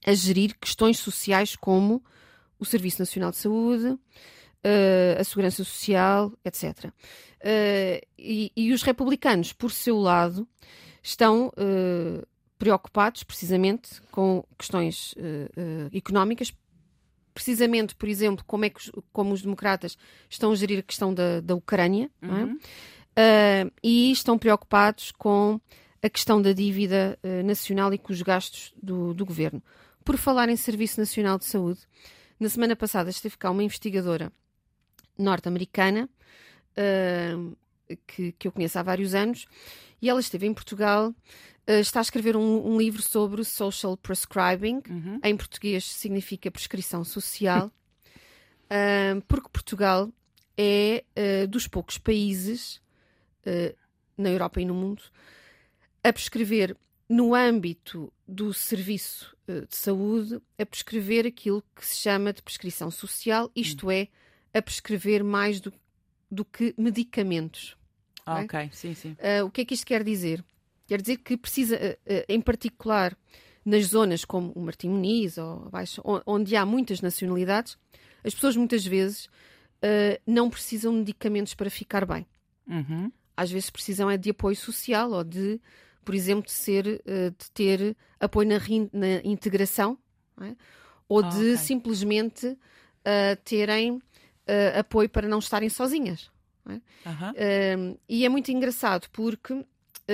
a 0.05 0.13
gerir 0.13 0.55
questões 0.59 0.99
sociais 0.99 1.55
como 1.55 2.03
o 2.59 2.65
Serviço 2.65 3.01
Nacional 3.01 3.31
de 3.31 3.37
Saúde, 3.37 3.87
uh, 3.87 5.19
a 5.19 5.23
Segurança 5.23 5.63
Social, 5.63 6.31
etc. 6.45 6.85
Uh, 6.85 8.05
e, 8.17 8.51
e, 8.55 8.71
os 8.71 8.83
republicanos, 8.83 9.51
por 9.51 9.71
seu 9.71 9.97
lado, 9.97 10.47
estão 11.01 11.51
preocupados 12.65 13.23
precisamente 13.23 14.01
com 14.09 14.43
questões 14.57 15.13
económicas, 15.93 16.51
precisamente, 17.35 17.93
por 17.93 18.09
exemplo, 18.09 18.43
como 18.47 18.65
é 18.65 18.69
que 18.71 18.79
os, 18.79 18.91
como 19.11 19.33
os 19.33 19.41
democratas 19.43 19.95
estão 20.27 20.51
a 20.51 20.55
gerir 20.55 20.79
a 20.79 20.81
questão 20.81 21.13
da, 21.13 21.41
da 21.41 21.53
Ucrânia, 21.53 22.09
é? 22.21 22.25
uhum. 22.25 22.57
é? 23.15 23.65
uh, 23.65 23.71
e 23.83 24.09
estão 24.11 24.39
preocupados 24.39 25.11
com 25.11 25.59
a 26.01 26.09
questão 26.09 26.41
da 26.41 26.53
dívida 26.53 27.19
uh, 27.21 27.45
nacional 27.45 27.93
e 27.93 27.97
com 27.97 28.13
os 28.13 28.21
gastos 28.21 28.73
do, 28.81 29.13
do, 29.13 29.25
governo. 29.25 29.61
Por 30.03 30.17
falar 30.17 30.47
em 30.47 30.55
Serviço 30.55 30.99
Nacional 30.99 31.37
de 31.37 31.45
Saúde, 31.45 31.81
na 32.39 32.47
semana 32.47 32.75
passada 32.75 33.09
esteve 33.09 33.37
cá 33.37 33.51
uma 33.51 33.63
investigadora 33.63 34.31
norte-americana 35.17 36.09
uh, 36.77 37.57
que, 38.07 38.31
que 38.31 38.47
eu 38.47 38.51
conheço 38.51 38.79
há 38.79 38.83
vários 38.83 39.13
anos 39.13 39.45
e 40.01 40.09
ela 40.09 40.21
esteve 40.21 40.47
em 40.47 40.53
Portugal. 40.53 41.13
Uh, 41.67 41.79
está 41.79 41.99
a 41.99 42.01
escrever 42.01 42.35
um, 42.37 42.73
um, 42.73 42.77
livro 42.77 43.01
sobre 43.01 43.43
social 43.43 43.97
prescribing, 43.97 44.81
uhum. 44.87 45.19
em 45.23 45.35
português 45.35 45.85
significa 45.85 46.51
prescrição 46.51 47.03
social, 47.03 47.71
porque 49.27 49.49
Portugal 49.49 50.09
é 50.57 51.03
dos 51.49 51.67
poucos 51.67 51.97
países 51.97 52.81
na 54.17 54.29
Europa 54.29 54.59
e 54.59 54.65
no 54.65 54.73
mundo 54.73 55.03
a 56.05 56.13
prescrever 56.13 56.77
no 57.09 57.33
âmbito 57.33 58.13
do 58.27 58.53
serviço 58.53 59.35
eh, 59.47 59.61
de 59.61 59.75
saúde, 59.75 60.39
a 60.57 60.65
prescrever 60.65 61.25
aquilo 61.25 61.63
que 61.75 61.83
se 61.83 61.97
chama 61.97 62.31
de 62.31 62.43
prescrição 62.43 62.91
social, 62.91 63.51
isto 63.55 63.87
hum. 63.87 63.91
é, 63.91 64.07
a 64.53 64.61
prescrever 64.61 65.23
mais 65.23 65.59
do, 65.59 65.73
do 66.29 66.45
que 66.45 66.75
medicamentos. 66.77 67.75
Ah, 68.23 68.41
ok, 68.41 68.69
sim, 68.71 68.93
sim. 68.93 69.11
Uh, 69.13 69.45
o 69.45 69.49
que 69.49 69.61
é 69.61 69.65
que 69.65 69.73
isto 69.73 69.85
quer 69.85 70.03
dizer? 70.03 70.45
Quer 70.87 71.01
dizer 71.01 71.17
que 71.17 71.35
precisa, 71.37 71.75
uh, 71.75 71.79
uh, 71.79 72.25
em 72.29 72.41
particular 72.41 73.17
nas 73.65 73.85
zonas 73.87 74.23
como 74.23 74.51
o 74.53 74.61
Martim 74.61 74.89
Muniz 74.89 75.37
ou 75.37 75.65
abaixo, 75.65 76.01
onde 76.25 76.55
há 76.55 76.65
muitas 76.65 77.01
nacionalidades, 77.01 77.77
as 78.23 78.33
pessoas 78.33 78.55
muitas 78.55 78.85
vezes 78.85 79.25
uh, 79.25 80.21
não 80.25 80.49
precisam 80.49 80.91
de 80.93 80.99
medicamentos 80.99 81.55
para 81.55 81.69
ficar 81.69 82.05
bem. 82.05 82.27
Uhum. 82.67 83.11
Às 83.35 83.49
vezes 83.49 83.69
precisam 83.69 84.09
é 84.09 84.17
de 84.17 84.29
apoio 84.29 84.55
social 84.55 85.11
ou 85.11 85.23
de, 85.23 85.59
por 86.03 86.13
exemplo, 86.13 86.45
de, 86.45 86.51
ser, 86.51 86.85
uh, 86.85 87.31
de 87.31 87.51
ter 87.51 87.97
apoio 88.19 88.47
na, 88.47 88.59
na 88.93 89.21
integração 89.23 89.97
é? 90.41 90.55
ou 91.07 91.23
Ah, 91.23 91.29
de 91.29 91.53
ok. 91.53 91.57
simplesmente 91.57 92.47
uh, 92.47 93.35
terem 93.43 93.93
uh, 93.93 94.79
apoio 94.79 95.09
para 95.09 95.27
não 95.27 95.39
estarem 95.39 95.69
sozinhas. 95.69 96.29
Aham. 97.05 97.33
Um, 97.77 97.97
e 98.09 98.25
é 98.25 98.29
muito 98.29 98.51
engraçado 98.51 99.07
porque 99.11 99.53
uh, 99.53 99.65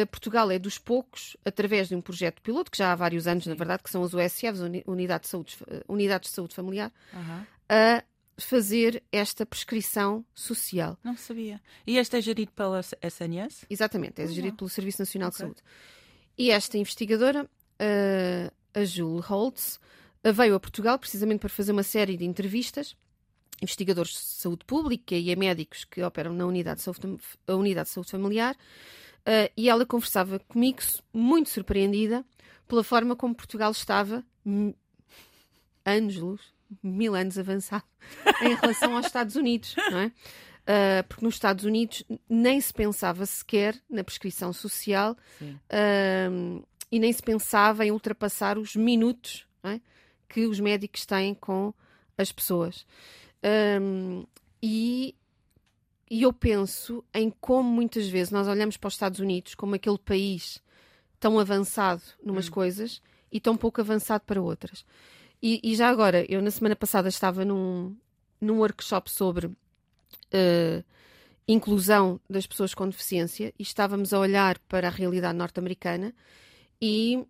Portugal 0.10 0.50
é 0.51 0.57
dos 0.57 0.77
poucos, 0.77 1.36
através 1.43 1.89
de 1.89 1.95
um 1.95 2.01
projeto 2.01 2.41
piloto, 2.41 2.71
que 2.71 2.77
já 2.77 2.91
há 2.91 2.95
vários 2.95 3.27
anos, 3.27 3.45
na 3.45 3.55
verdade, 3.55 3.83
que 3.83 3.89
são 3.89 4.03
as 4.03 4.13
USFs, 4.13 4.62
Unidade 4.86 5.24
de 5.24 5.29
Saúde, 5.29 5.57
uh, 5.62 5.91
Unidades 5.93 6.29
de 6.29 6.36
Saúde 6.36 6.55
Familiar, 6.55 6.91
Aham. 7.13 7.45
a 7.69 8.03
fazer 8.38 9.03
esta 9.12 9.45
prescrição 9.45 10.25
social. 10.33 10.98
Não 11.03 11.15
sabia. 11.17 11.62
E 11.86 11.98
este 11.98 12.17
é 12.17 12.21
gerido 12.21 12.51
pela 12.53 12.79
SNS? 12.79 13.65
Exatamente, 13.69 14.21
é 14.21 14.27
gerido 14.27 14.57
pelo 14.57 14.69
Serviço 14.69 15.01
Nacional 15.01 15.29
de 15.29 15.36
Ok. 15.36 15.45
Saúde. 15.45 15.62
E 16.38 16.50
esta 16.50 16.77
investigadora, 16.77 17.48
a 18.74 18.83
Jules 18.86 19.25
Holtz, 19.25 19.79
veio 20.24 20.55
a 20.55 20.60
Portugal 20.60 20.98
precisamente 20.98 21.39
para 21.39 21.50
fazer 21.50 21.71
uma 21.71 21.83
série 21.83 22.15
de 22.17 22.25
entrevistas. 22.25 22.95
Investigadores 23.62 24.12
de 24.12 24.17
saúde 24.17 24.65
pública 24.65 25.13
e 25.13 25.31
a 25.31 25.36
médicos 25.36 25.83
que 25.86 26.01
operam 26.01 26.33
na 26.33 26.45
unidade 26.48 26.77
de 26.77 26.83
saúde, 26.83 27.19
unidade 27.48 27.89
de 27.89 27.93
saúde 27.93 28.10
familiar. 28.10 28.55
Uh, 29.28 29.51
e 29.56 29.70
ela 29.70 29.86
conversava 29.86 30.40
comigo, 30.40 30.80
muito 31.13 31.50
surpreendida, 31.50 32.25
pela 32.68 32.84
forma 32.84 33.16
como 33.16 33.36
Portugal 33.36 33.72
estava, 33.72 34.24
m- 34.46 34.75
anos-luz, 35.86 36.42
mil 36.82 37.16
anos 37.16 37.38
avançado, 37.38 37.84
em 38.42 38.56
relação 38.56 38.96
aos 38.96 39.06
Estados 39.06 39.36
Unidos, 39.36 39.75
não 39.92 40.00
é? 40.00 40.12
Uh, 40.62 41.04
porque 41.08 41.25
nos 41.25 41.34
Estados 41.34 41.66
Unidos 41.66 42.04
nem 42.30 42.62
se 42.62 42.72
pensava 42.72 43.25
sequer 43.25 43.75
na 43.90 44.04
prescrição 44.04 44.54
social 44.54 45.18
um, 45.42 46.62
e 46.92 47.00
nem 47.00 47.12
se 47.12 47.22
pensava 47.24 47.84
em 47.84 47.92
ultrapassar 47.92 48.60
os 48.60 48.75
minutos 48.75 49.48
é? 49.63 49.82
que 50.30 50.46
os 50.46 50.60
médicos 50.60 51.04
têm 51.06 51.34
com 51.34 51.74
as 52.16 52.32
pessoas. 52.32 52.86
Um, 53.82 54.24
e, 54.62 55.16
e 56.12 56.24
eu 56.24 56.34
penso 56.34 57.06
em 57.13 57.30
como 57.30 57.70
muitas 57.70 58.10
vezes 58.10 58.32
nós 58.32 58.46
olhamos 58.46 58.75
para 58.75 58.89
os 58.89 58.96
Estados 58.96 59.22
Unidos 59.22 59.56
como 59.56 59.75
aquele 59.75 59.98
país 59.98 60.62
tão 61.18 61.39
avançado 61.39 62.01
numas 62.22 62.50
coisas 62.50 63.01
e 63.32 63.39
tão 63.39 63.56
pouco 63.56 63.80
avançado 63.80 64.25
para 64.25 64.41
outras. 64.41 64.86
E, 65.41 65.62
e 65.63 65.74
já 65.74 65.88
agora, 65.88 66.25
eu 66.27 66.41
na 66.41 66.51
semana 66.51 66.75
passada 66.75 67.08
estava 67.08 67.46
num, 67.46 67.96
num 68.41 68.58
workshop 68.58 69.10
sobre 69.10 69.51
eh, 70.34 70.84
inclusão 71.48 72.20
das 72.30 72.46
pessoas 72.46 72.74
com 72.74 72.89
deficiência 72.89 73.53
e 73.58 73.63
estávamos 73.63 74.12
a 74.12 74.20
olhar 74.20 74.60
para 74.68 74.89
a 74.89 74.91
realidade 74.91 75.38
norte-americana 75.38 76.13
e 76.82 77.25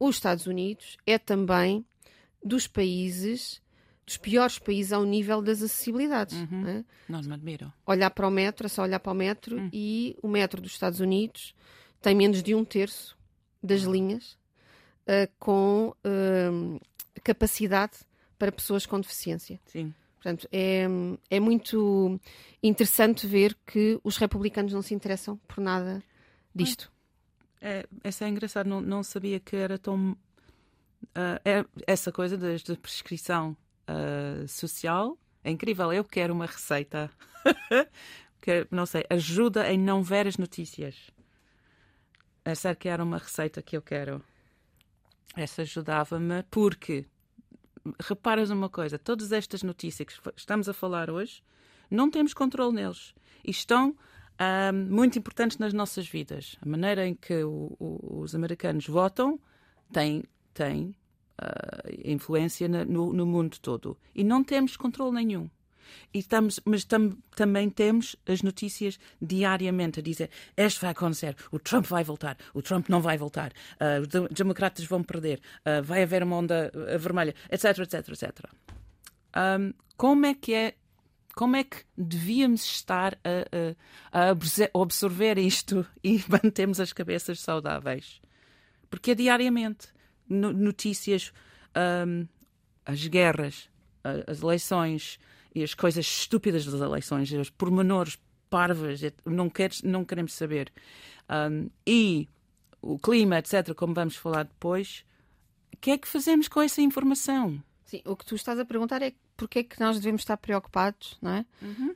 os 0.00 0.16
Estados 0.16 0.46
Unidos 0.46 0.96
é 1.06 1.18
também 1.18 1.84
dos 2.42 2.66
países, 2.66 3.60
dos 4.06 4.16
piores 4.16 4.58
países 4.58 4.92
ao 4.92 5.04
nível 5.04 5.40
das 5.40 5.62
acessibilidades. 5.62 6.36
Uhum. 6.36 6.60
não 6.62 6.68
é? 6.68 6.84
Não 7.08 7.22
me 7.22 7.32
admiro. 7.34 7.72
Olhar 7.86 8.10
para 8.10 8.28
o 8.28 8.30
metro, 8.30 8.66
é 8.66 8.68
só 8.68 8.82
olhar 8.82 9.00
para 9.00 9.12
o 9.12 9.14
metro 9.14 9.58
Hum. 9.58 9.70
e 9.72 10.16
o 10.22 10.28
metro 10.28 10.60
dos 10.60 10.72
Estados 10.72 11.00
Unidos 11.00 11.54
tem 12.02 12.14
menos 12.14 12.42
de 12.42 12.54
um 12.54 12.64
terço 12.64 13.16
das 13.62 13.82
linhas 13.82 14.36
eh, 15.06 15.28
com 15.38 15.94
eh, 16.04 16.50
capacidade 17.22 17.92
para 18.38 18.52
pessoas 18.52 18.84
com 18.84 19.00
deficiência. 19.00 19.58
Sim. 19.66 19.94
Portanto, 20.16 20.48
é, 20.52 20.86
é 21.30 21.40
muito 21.40 22.18
interessante 22.62 23.26
ver 23.26 23.56
que 23.66 23.98
os 24.02 24.16
republicanos 24.16 24.72
não 24.72 24.82
se 24.82 24.94
interessam 24.94 25.36
por 25.48 25.60
nada 25.60 26.02
disto. 26.54 26.90
É, 27.60 27.86
essa 28.02 28.24
é 28.24 28.28
engraçado, 28.28 28.66
não, 28.66 28.80
não 28.80 29.02
sabia 29.02 29.38
que 29.40 29.54
era 29.56 29.78
tão. 29.78 30.16
ah, 31.14 31.40
é- 31.44 31.64
essa 31.86 32.10
coisa 32.12 32.36
da 32.38 32.48
prescrição 32.80 33.56
ah, 33.86 34.46
social 34.46 35.18
é 35.42 35.50
incrível. 35.50 35.92
Eu 35.92 36.04
quero 36.04 36.32
uma 36.32 36.46
receita. 36.46 37.10
que, 38.40 38.66
não 38.70 38.84
sei, 38.86 39.04
ajuda 39.10 39.70
em 39.72 39.78
não 39.78 40.02
ver 40.02 40.26
as 40.26 40.36
notícias. 40.36 41.10
Essa 42.44 42.74
que 42.74 42.88
era 42.88 43.02
uma 43.02 43.18
receita 43.18 43.62
que 43.62 43.76
eu 43.76 43.82
quero. 43.82 44.22
Essa 45.36 45.62
ajudava-me 45.62 46.42
porque 46.50 47.06
reparas 48.00 48.50
uma 48.50 48.68
coisa, 48.68 48.98
todas 48.98 49.32
estas 49.32 49.62
notícias 49.62 50.08
que 50.08 50.30
estamos 50.36 50.68
a 50.68 50.72
falar 50.72 51.10
hoje, 51.10 51.42
não 51.90 52.10
temos 52.10 52.32
controle 52.32 52.74
neles. 52.74 53.14
E 53.44 53.50
estão 53.50 53.96
ah, 54.38 54.72
muito 54.72 55.18
importantes 55.18 55.58
nas 55.58 55.72
nossas 55.72 56.06
vidas. 56.08 56.56
A 56.62 56.68
maneira 56.68 57.06
em 57.06 57.14
que 57.14 57.42
o- 57.44 57.76
o- 57.78 58.20
os 58.20 58.34
americanos 58.34 58.86
votam 58.86 59.38
tem, 59.92 60.24
tem 60.52 60.94
ah, 61.38 61.82
influência 62.04 62.68
na- 62.68 62.84
no, 62.84 63.12
no 63.12 63.26
mundo 63.26 63.58
todo. 63.60 63.96
E 64.14 64.22
não 64.24 64.42
temos 64.44 64.76
controle 64.76 65.14
nenhum. 65.14 65.48
E 66.12 66.18
estamos, 66.18 66.58
mas 66.64 66.84
tam- 66.84 67.16
também 67.36 67.68
temos 67.70 68.16
as 68.26 68.42
notícias 68.42 68.98
diariamente 69.20 70.00
a 70.00 70.02
dizer 70.02 70.30
este 70.56 70.80
vai 70.80 70.90
acontecer, 70.90 71.36
o 71.52 71.58
Trump 71.58 71.86
vai 71.86 72.02
voltar, 72.02 72.36
o 72.54 72.62
Trump 72.62 72.88
não 72.88 73.00
vai 73.00 73.16
voltar, 73.18 73.52
ah, 73.78 74.00
os 74.00 74.08
de- 74.08 74.28
democratas 74.34 74.84
vão 74.86 75.02
perder, 75.02 75.40
ah, 75.64 75.80
vai 75.82 76.02
haver 76.02 76.22
uma 76.22 76.36
onda 76.36 76.72
vermelha, 76.98 77.34
etc, 77.50 77.78
etc, 77.80 78.08
etc. 78.08 78.50
Ahm, 79.34 79.72
como 79.96 80.26
é 80.26 80.34
que 80.34 80.54
é 80.54 80.74
como 81.34 81.56
é 81.56 81.64
que 81.64 81.78
devíamos 81.98 82.64
estar 82.64 83.18
a, 83.24 84.18
a- 84.20 84.28
a 84.28 84.80
absorver- 84.80 85.36
isto 85.38 85.84
e 86.02 86.22
mantermos 86.28 86.78
as 86.80 86.92
cabeças 86.92 87.40
saudáveis? 87.40 88.20
Porque 88.88 89.10
é 89.10 89.14
diariamente 89.16 89.88
no- 90.28 90.52
notícias, 90.52 91.32
ahm, 91.74 92.26
as 92.84 93.06
guerras, 93.06 93.68
as 94.26 94.42
eleições 94.42 95.18
e 95.54 95.62
as 95.62 95.72
coisas 95.74 96.04
estúpidas 96.04 96.64
das 96.66 96.80
eleições, 96.80 97.30
os 97.32 97.50
pormenores 97.50 98.18
parvas, 98.50 99.00
não, 99.24 99.48
queres, 99.48 99.82
não 99.82 100.04
queremos 100.04 100.32
saber. 100.34 100.72
Ahm, 101.28 101.68
e 101.86 102.28
o 102.82 102.98
clima, 102.98 103.38
etc., 103.38 103.74
como 103.74 103.94
vamos 103.94 104.16
falar 104.16 104.44
depois, 104.44 105.04
o 105.72 105.76
que 105.78 105.90
é 105.92 105.98
que 105.98 106.06
fazemos 106.08 106.48
com 106.48 106.60
essa 106.60 106.80
informação? 106.82 107.62
Sim, 107.86 108.02
o 108.04 108.14
que 108.16 108.24
tu 108.26 108.34
estás 108.34 108.58
a 108.58 108.64
perguntar 108.64 109.00
é 109.02 109.12
porque 109.36 109.60
é 109.60 109.62
que 109.64 109.80
nós 109.80 109.96
devemos 109.98 110.22
estar 110.22 110.36
preocupados 110.36 111.16
não 111.20 111.30
é? 111.32 111.46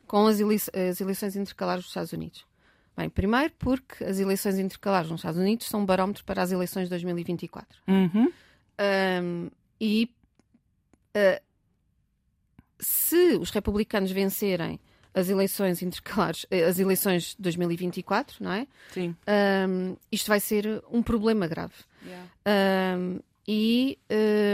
com 0.06 0.26
as, 0.26 0.40
ele- 0.40 0.54
as 0.88 1.00
eleições 1.00 1.36
intercalares 1.36 1.82
dos 1.84 1.90
Estados 1.90 2.12
Unidos. 2.12 2.44
Bem, 2.98 3.08
primeiro 3.08 3.54
porque 3.60 4.02
as 4.02 4.18
eleições 4.18 4.58
intercalares 4.58 5.08
nos 5.08 5.20
Estados 5.20 5.38
Unidos 5.38 5.68
são 5.68 5.82
um 5.82 5.86
barómetro 5.86 6.24
para 6.24 6.42
as 6.42 6.50
eleições 6.50 6.84
de 6.84 6.90
2024. 6.90 7.78
Uhum. 7.86 8.32
Um, 9.22 9.50
e 9.80 10.10
uh, 11.16 11.40
se 12.80 13.36
os 13.36 13.50
republicanos 13.50 14.10
vencerem 14.10 14.80
as 15.14 15.28
eleições 15.28 15.80
intercalares, 15.80 16.44
eh, 16.50 16.64
as 16.64 16.80
eleições 16.80 17.36
de 17.36 17.42
2024, 17.42 18.42
não 18.42 18.52
é? 18.52 18.66
Sim. 18.92 19.14
Um, 19.68 19.96
isto 20.10 20.26
vai 20.26 20.40
ser 20.40 20.82
um 20.90 21.00
problema 21.00 21.46
grave. 21.46 21.74
Um, 22.96 23.20
e 23.46 23.96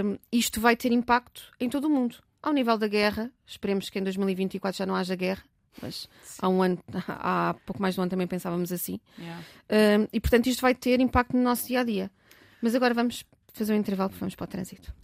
um, 0.05 0.19
isto 0.31 0.61
vai 0.61 0.77
ter 0.77 0.93
impacto 0.93 1.51
em 1.59 1.71
todo 1.71 1.87
o 1.87 1.91
mundo. 1.91 2.17
Ao 2.43 2.53
nível 2.53 2.77
da 2.77 2.89
guerra, 2.89 3.31
esperemos 3.47 3.89
que 3.89 3.99
em 3.99 4.03
2024 4.03 4.77
já 4.77 4.87
não 4.87 4.95
haja 4.95 5.15
guerra, 5.15 5.43
mas 5.83 6.09
há 6.39 6.49
um 6.49 6.63
ano, 6.63 6.79
há 7.09 7.55
pouco 7.67 7.81
mais 7.81 7.95
de 7.95 8.01
um 8.01 8.03
ano 8.03 8.11
também 8.11 8.27
pensávamos 8.27 8.73
assim. 8.73 9.01
Yeah. 9.19 9.43
Um, 9.71 10.09
e 10.13 10.21
portanto 10.21 10.47
isto 10.47 10.61
vai 10.61 10.75
ter 10.75 11.01
impacto 11.01 11.37
no 11.37 11.43
nosso 11.43 11.67
dia 11.67 11.81
a 11.81 11.85
dia. 11.85 12.11
Mas 12.61 12.75
agora 12.75 12.95
vamos 12.95 13.25
fazer 13.53 13.73
um 13.73 13.77
intervalo 13.77 14.11
porque 14.11 14.21
vamos 14.21 14.35
para 14.35 14.45
o 14.45 14.49
trânsito. 14.49 14.95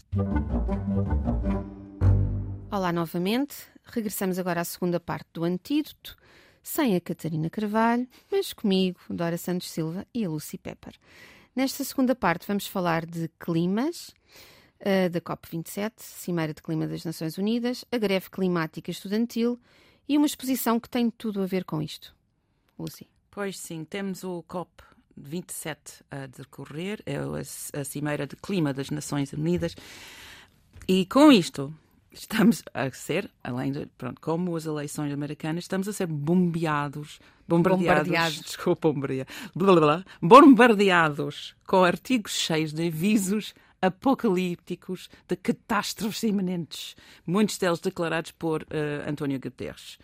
Olá 2.71 2.93
novamente, 2.93 3.57
regressamos 3.85 4.39
agora 4.39 4.61
à 4.61 4.65
segunda 4.65 5.01
parte 5.01 5.29
do 5.33 5.45
antídoto, 5.45 6.17
sem 6.63 6.95
a 6.97 7.01
Catarina 7.01 7.51
Carvalho, 7.51 8.07
mas 8.31 8.53
comigo, 8.53 8.99
Dora 9.09 9.37
Santos 9.37 9.71
Silva 9.71 10.07
e 10.15 10.25
a 10.25 10.29
Lucy 10.29 10.57
Pepper. 10.57 10.95
Nesta 11.55 11.83
segunda 11.85 12.15
parte 12.15 12.47
vamos 12.47 12.67
falar 12.67 13.05
de 13.05 13.29
climas, 13.39 14.15
eh, 14.79 15.09
da 15.09 15.21
COP27, 15.21 15.93
Cimeira 15.99 16.55
de 16.55 16.63
Clima 16.63 16.87
das 16.87 17.05
Nações 17.05 17.37
Unidas, 17.39 17.85
a 17.91 17.99
greve 17.99 18.31
climática 18.31 18.91
estudantil 18.91 19.61
e 20.11 20.17
uma 20.17 20.27
exposição 20.27 20.81
que 20.81 20.91
tem 20.91 21.09
tudo 21.09 21.41
a 21.41 21.47
ver 21.47 21.65
com 21.65 21.81
isto. 21.81 22.13
Lucy. 22.77 23.07
Pois 23.31 23.57
sim, 23.57 23.85
temos 23.85 24.25
o 24.25 24.43
COP 24.43 24.83
27 25.17 26.03
a 26.11 26.27
decorrer, 26.27 27.01
é 27.07 27.15
a, 27.17 27.85
Cimeira 27.85 28.27
de 28.27 28.35
Clima 28.35 28.75
das 28.75 28.91
Nações 28.91 29.33
Unidas, 29.33 29.77
e 30.89 31.07
com 31.07 31.31
isto 31.31 31.73
estamos 32.11 32.61
a 32.75 32.91
ser, 32.91 33.31
além 33.45 33.71
de, 33.71 33.87
pronto, 33.97 34.21
como 34.21 34.57
as 34.57 34.67
eleições 34.67 35.13
americanas, 35.13 35.63
estamos 35.63 35.87
a 35.87 35.93
ser 35.93 36.09
bombeados, 36.09 37.21
bombardeados, 37.47 38.09
Bombardeados. 38.09 38.41
desculpa, 38.41 38.93
bombardear, 38.93 39.29
blá, 39.55 39.73
blá, 39.75 39.81
blá, 39.81 40.05
bombardeados 40.21 41.55
com 41.69 41.85
artigos 41.85 42.33
cheios 42.33 42.73
de 42.73 42.89
avisos 42.89 43.55
apocalípticos 43.81 45.09
de 45.27 45.37
catástrofes 45.37 46.23
iminentes, 46.23 46.95
muitos 47.27 47.59
deles 47.59 47.81
declarados 47.81 48.33
por 48.33 48.63
uh, 48.63 49.09
António 49.09 49.41
Guterres. 49.41 49.99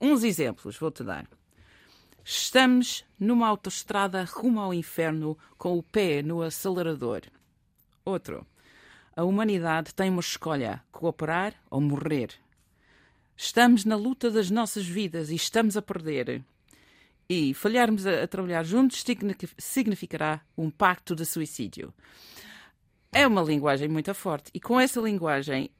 Uns 0.00 0.24
exemplos 0.24 0.76
vou-te 0.76 1.04
dar. 1.04 1.28
Estamos 2.24 3.04
numa 3.18 3.48
autoestrada 3.48 4.24
rumo 4.24 4.60
ao 4.60 4.74
inferno 4.74 5.38
com 5.56 5.78
o 5.78 5.82
pé 5.82 6.22
no 6.22 6.42
acelerador. 6.42 7.22
Outro. 8.04 8.46
A 9.16 9.24
humanidade 9.24 9.94
tem 9.94 10.10
uma 10.10 10.20
escolha: 10.20 10.82
cooperar 10.92 11.54
ou 11.70 11.80
morrer. 11.80 12.30
Estamos 13.36 13.84
na 13.84 13.96
luta 13.96 14.30
das 14.30 14.50
nossas 14.50 14.86
vidas 14.86 15.30
e 15.30 15.34
estamos 15.34 15.76
a 15.76 15.82
perder. 15.82 16.42
E 17.28 17.54
falharmos 17.54 18.06
a, 18.06 18.24
a 18.24 18.28
trabalhar 18.28 18.64
juntos 18.64 19.04
significará 19.58 20.40
um 20.56 20.70
pacto 20.70 21.14
de 21.14 21.24
suicídio. 21.24 21.92
É 23.12 23.26
uma 23.26 23.42
linguagem 23.42 23.88
muito 23.88 24.12
forte. 24.14 24.50
E 24.54 24.60
com 24.60 24.78
essa 24.78 25.00
linguagem, 25.00 25.70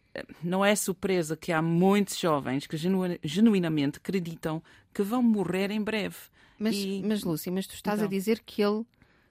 não 0.43 0.64
é 0.64 0.75
surpresa 0.75 1.37
que 1.37 1.53
há 1.53 1.62
muitos 1.62 2.19
jovens 2.19 2.66
que 2.66 2.77
genu 2.77 3.03
genuinamente 3.23 3.99
acreditam 3.99 4.62
que 4.93 5.03
vão 5.03 5.23
morrer 5.23 5.71
em 5.71 5.81
breve. 5.81 6.16
Mas, 6.59 6.77
e... 6.77 7.03
mas 7.05 7.23
Lúcia, 7.23 7.51
mas 7.53 7.66
tu 7.66 7.75
estás 7.75 7.99
então, 7.99 8.07
a 8.07 8.11
dizer 8.11 8.40
que 8.40 8.62
ele 8.62 8.85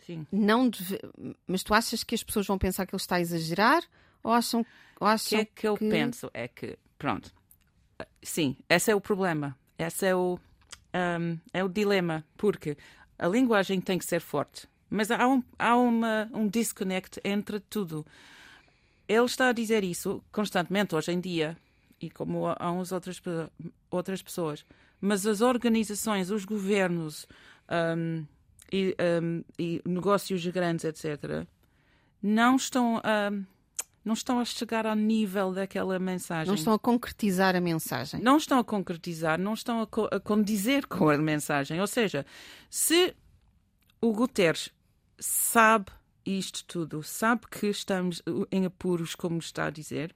sim. 0.05 0.25
não 0.31 0.69
deve... 0.69 0.99
Mas 1.45 1.63
tu 1.63 1.73
achas 1.73 2.03
que 2.03 2.15
as 2.15 2.23
pessoas 2.23 2.47
vão 2.47 2.57
pensar 2.57 2.85
que 2.85 2.95
ele 2.95 3.01
está 3.01 3.17
a 3.17 3.21
exagerar? 3.21 3.83
Ou 4.23 4.31
acham, 4.31 4.65
ou 4.99 5.07
acham 5.07 5.27
o 5.27 5.29
que 5.29 5.35
é 5.35 5.45
que, 5.45 5.61
que 5.61 5.67
eu 5.67 5.77
penso? 5.77 6.29
É 6.33 6.47
que, 6.47 6.77
pronto, 6.97 7.31
sim, 8.21 8.57
esse 8.67 8.91
é 8.91 8.95
o 8.95 9.01
problema. 9.01 9.57
Esse 9.77 10.07
é 10.07 10.15
o, 10.15 10.39
um, 10.93 11.37
é 11.53 11.63
o 11.63 11.69
dilema. 11.69 12.25
Porque 12.35 12.77
a 13.17 13.27
linguagem 13.27 13.79
tem 13.79 13.97
que 13.97 14.05
ser 14.05 14.19
forte. 14.19 14.67
Mas 14.89 15.11
há 15.11 15.27
um, 15.27 15.43
há 15.57 15.75
uma, 15.75 16.29
um 16.33 16.47
disconnect 16.47 17.19
entre 17.23 17.59
tudo. 17.59 18.05
Ele 19.07 19.25
está 19.25 19.49
a 19.49 19.53
dizer 19.53 19.83
isso 19.83 20.23
constantemente 20.31 20.95
hoje 20.95 21.11
em 21.11 21.19
dia, 21.19 21.57
e 22.01 22.09
como 22.09 22.47
há 22.47 22.71
uns 22.71 22.91
outras, 22.91 23.21
outras 23.89 24.21
pessoas. 24.21 24.65
Mas 25.01 25.25
as 25.25 25.41
organizações, 25.41 26.29
os 26.29 26.45
governos 26.45 27.25
um, 27.97 28.25
e, 28.71 28.95
um, 29.21 29.43
e, 29.57 29.81
negócios 29.85 30.45
grandes, 30.47 30.85
etc., 30.85 31.45
não 32.21 32.55
estão 32.55 32.97
a. 33.03 33.31
Não 34.03 34.13
estão 34.13 34.39
a 34.39 34.45
chegar 34.45 34.87
ao 34.87 34.95
nível 34.95 35.53
daquela 35.53 35.99
mensagem. 35.99 36.47
Não 36.47 36.55
estão 36.55 36.73
a 36.73 36.79
concretizar 36.79 37.55
a 37.55 37.61
mensagem. 37.61 38.21
Não 38.21 38.37
estão 38.37 38.57
a 38.57 38.63
concretizar, 38.63 39.37
não 39.37 39.53
estão 39.53 39.81
a, 39.81 39.87
co 39.87 40.07
a 40.09 40.19
condizer 40.19 40.87
com 40.87 41.09
a 41.09 41.17
mensagem. 41.17 41.79
Ou 41.79 41.85
seja, 41.85 42.25
se 42.69 43.13
o 44.01 44.13
Guterres 44.13 44.71
sabe 45.19 45.91
isto 46.25 46.63
tudo, 46.65 47.01
sabe 47.03 47.41
que 47.49 47.67
estamos 47.67 48.21
em 48.51 48.65
apuros, 48.65 49.15
como 49.15 49.39
está 49.39 49.65
a 49.65 49.69
dizer, 49.69 50.15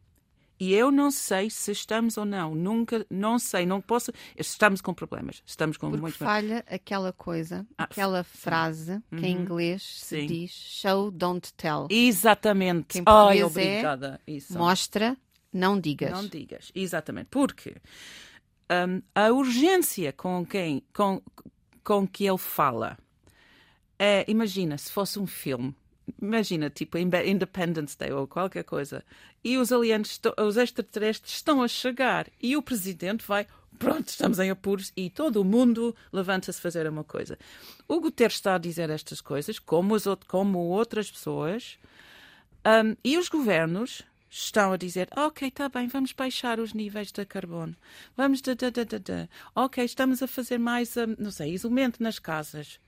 e 0.59 0.73
eu 0.73 0.91
não 0.91 1.11
sei 1.11 1.49
se 1.49 1.71
estamos 1.71 2.17
ou 2.17 2.23
não. 2.23 2.55
Nunca, 2.55 3.05
não 3.09 3.37
sei, 3.37 3.65
não 3.65 3.81
posso. 3.81 4.13
Estamos 4.37 4.79
com 4.79 4.93
problemas. 4.93 5.43
Estamos 5.45 5.75
com 5.75 5.89
Porque 5.89 6.01
muitos 6.01 6.19
falha 6.19 6.63
aquela 6.67 7.11
coisa, 7.11 7.65
ah, 7.77 7.83
aquela 7.83 8.23
frase 8.23 8.93
sim. 8.93 9.17
que 9.17 9.25
em 9.25 9.35
uhum. 9.35 9.41
inglês 9.41 9.83
se 9.83 10.21
sim. 10.21 10.25
diz 10.25 10.51
show, 10.51 11.11
don't 11.11 11.53
tell. 11.55 11.87
Exatamente. 11.89 12.85
Que 12.87 12.99
em 12.99 13.03
Ai, 13.05 13.43
obrigada. 13.43 14.21
É, 14.25 14.31
Isso. 14.31 14.57
mostra, 14.57 15.17
não 15.51 15.77
digas. 15.77 16.11
Não 16.11 16.27
digas, 16.27 16.71
exatamente. 16.73 17.27
Porque 17.29 17.75
um, 18.71 19.01
a 19.13 19.31
urgência 19.31 20.13
com 20.13 20.45
quem, 20.45 20.83
com, 20.93 21.21
com 21.83 22.07
que 22.07 22.25
ele 22.25 22.37
fala 22.37 22.97
é, 23.97 24.25
imagina, 24.27 24.77
se 24.77 24.91
fosse 24.91 25.19
um 25.19 25.27
filme, 25.27 25.75
imagina, 26.21 26.69
tipo 26.69 26.97
Independence 26.97 27.97
Day 27.97 28.11
ou 28.11 28.27
qualquer 28.27 28.63
coisa, 28.63 29.03
e 29.43 29.57
os 29.57 29.71
aliens, 29.71 30.19
os 30.37 30.57
extraterrestres 30.57 31.35
estão 31.35 31.61
a 31.61 31.67
chegar 31.67 32.27
e 32.41 32.55
o 32.57 32.61
presidente 32.61 33.25
vai, 33.25 33.47
pronto, 33.77 34.07
estamos 34.07 34.39
em 34.39 34.49
apuros 34.49 34.91
e 34.95 35.09
todo 35.09 35.41
o 35.41 35.45
mundo 35.45 35.95
levanta-se 36.11 36.59
a 36.59 36.61
fazer 36.61 36.87
uma 36.87 37.03
coisa. 37.03 37.37
O 37.87 37.99
Guterres 37.99 38.35
está 38.35 38.55
a 38.55 38.59
dizer 38.59 38.89
estas 38.89 39.21
coisas, 39.21 39.59
como, 39.59 39.95
as, 39.95 40.03
como 40.27 40.59
outras 40.59 41.11
pessoas, 41.11 41.77
um, 42.65 42.95
e 43.03 43.17
os 43.17 43.27
governos 43.29 44.01
estão 44.29 44.71
a 44.71 44.77
dizer, 44.77 45.07
ok, 45.15 45.47
está 45.47 45.69
bem, 45.69 45.87
vamos 45.87 46.11
baixar 46.11 46.59
os 46.59 46.73
níveis 46.73 47.11
de 47.11 47.23
carbono, 47.23 47.75
vamos, 48.17 48.41
da, 48.41 48.55
da, 48.55 48.69
da, 48.69 48.83
da, 48.83 49.29
ok, 49.53 49.83
estamos 49.85 50.23
a 50.23 50.27
fazer 50.27 50.57
mais, 50.57 50.97
um, 50.97 51.15
não 51.19 51.29
sei, 51.29 51.53
isolamento 51.53 52.01
nas 52.01 52.17
casas 52.17 52.79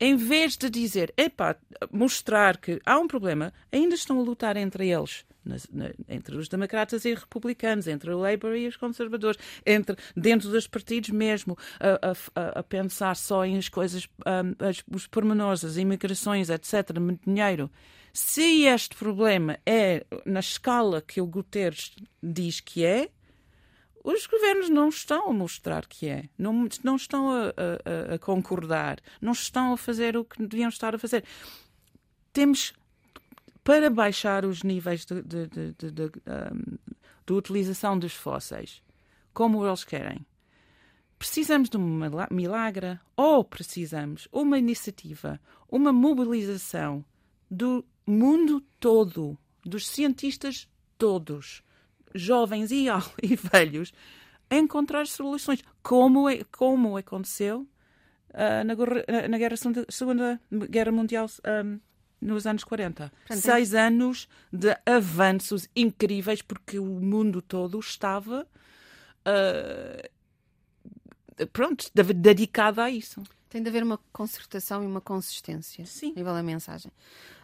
em 0.00 0.16
vez 0.16 0.56
de 0.56 0.70
dizer, 0.70 1.12
epá, 1.16 1.56
mostrar 1.90 2.56
que 2.56 2.80
há 2.84 2.98
um 2.98 3.08
problema, 3.08 3.52
ainda 3.72 3.94
estão 3.94 4.18
a 4.18 4.22
lutar 4.22 4.56
entre 4.56 4.88
eles. 4.88 5.24
Nas, 5.44 5.66
na, 5.72 5.90
entre 6.08 6.36
os 6.36 6.46
democratas 6.46 7.04
e 7.06 7.14
republicanos, 7.14 7.86
entre 7.88 8.10
o 8.10 8.18
Labour 8.18 8.54
e 8.54 8.68
os 8.68 8.76
conservadores, 8.76 9.38
entre 9.64 9.96
dentro 10.14 10.50
dos 10.50 10.66
partidos 10.66 11.10
mesmo, 11.10 11.56
a, 11.80 12.12
a, 12.34 12.58
a 12.60 12.62
pensar 12.62 13.16
só 13.16 13.46
em 13.46 13.56
as 13.56 13.68
coisas, 13.68 14.06
um, 14.26 14.66
as, 14.66 14.82
os 14.92 15.06
pormenores, 15.06 15.64
as 15.64 15.76
imigrações, 15.76 16.50
etc., 16.50 16.90
dinheiro. 17.24 17.70
Se 18.12 18.64
este 18.64 18.96
problema 18.96 19.58
é 19.64 20.04
na 20.26 20.40
escala 20.40 21.00
que 21.00 21.20
o 21.20 21.26
Guterres 21.26 21.94
diz 22.22 22.60
que 22.60 22.84
é, 22.84 23.08
os 24.04 24.26
governos 24.26 24.68
não 24.68 24.88
estão 24.88 25.30
a 25.30 25.32
mostrar 25.32 25.86
que 25.86 26.08
é, 26.08 26.28
não, 26.38 26.68
não 26.82 26.96
estão 26.96 27.30
a, 27.30 27.48
a, 27.48 28.14
a, 28.14 28.18
concordar, 28.18 29.00
não 29.20 29.32
estão 29.32 29.72
a 29.72 29.76
fazer 29.76 30.16
o 30.16 30.24
que 30.24 30.44
deviam 30.46 30.68
estar 30.68 30.94
a 30.94 30.98
fazer. 30.98 31.24
Temos, 32.32 32.72
para 33.64 33.90
baixar 33.90 34.44
os 34.44 34.62
níveis 34.62 35.04
de, 35.04 35.22
de, 35.22 35.46
de, 35.46 35.90
de, 35.90 36.02
um, 37.30 37.34
utilização 37.34 37.98
dos 37.98 38.14
fósseis, 38.14 38.82
como 39.34 39.66
eles 39.66 39.84
querem, 39.84 40.24
precisamos 41.18 41.68
de 41.68 41.76
um 41.76 42.00
milagre 42.30 42.98
ou 43.16 43.44
precisamos 43.44 44.28
uma 44.32 44.58
iniciativa, 44.58 45.40
uma 45.68 45.92
mobilização 45.92 47.04
do 47.50 47.84
mundo 48.06 48.60
todo, 48.78 49.36
dos 49.64 49.88
cientistas 49.88 50.68
todos 50.96 51.62
jovens 52.14 52.70
e, 52.70 52.86
e 53.22 53.36
velhos 53.36 53.92
a 54.50 54.56
encontrar 54.56 55.06
soluções, 55.06 55.62
como, 55.82 56.28
é, 56.28 56.42
como 56.50 56.96
aconteceu 56.96 57.68
uh, 58.30 58.64
na, 58.64 58.74
na 59.28 59.38
guerra, 59.38 59.56
Segunda 59.88 60.40
Guerra 60.50 60.90
Mundial 60.92 61.26
um, 61.64 61.78
nos 62.20 62.46
anos 62.46 62.64
40. 62.64 63.12
Portanto, 63.26 63.42
Seis 63.42 63.74
é... 63.74 63.86
anos 63.86 64.28
de 64.52 64.76
avanços 64.86 65.68
incríveis, 65.76 66.42
porque 66.42 66.78
o 66.78 66.84
mundo 66.84 67.42
todo 67.42 67.78
estava 67.78 68.46
uh, 69.26 70.08
pronto, 71.52 71.90
dedicado 71.94 72.80
a 72.80 72.90
isso. 72.90 73.22
Tem 73.48 73.62
de 73.62 73.68
haver 73.68 73.82
uma 73.82 73.98
concertação 74.12 74.82
e 74.82 74.86
uma 74.86 75.00
consistência 75.00 75.86
Sim. 75.86 76.12
a 76.12 76.18
nível 76.18 76.34
da 76.34 76.42
mensagem. 76.42 76.90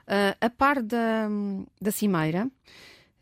Uh, 0.07 0.37
a 0.41 0.51
par 0.51 0.83
da, 0.83 1.29
da 1.81 1.91
Cimeira, 1.91 2.51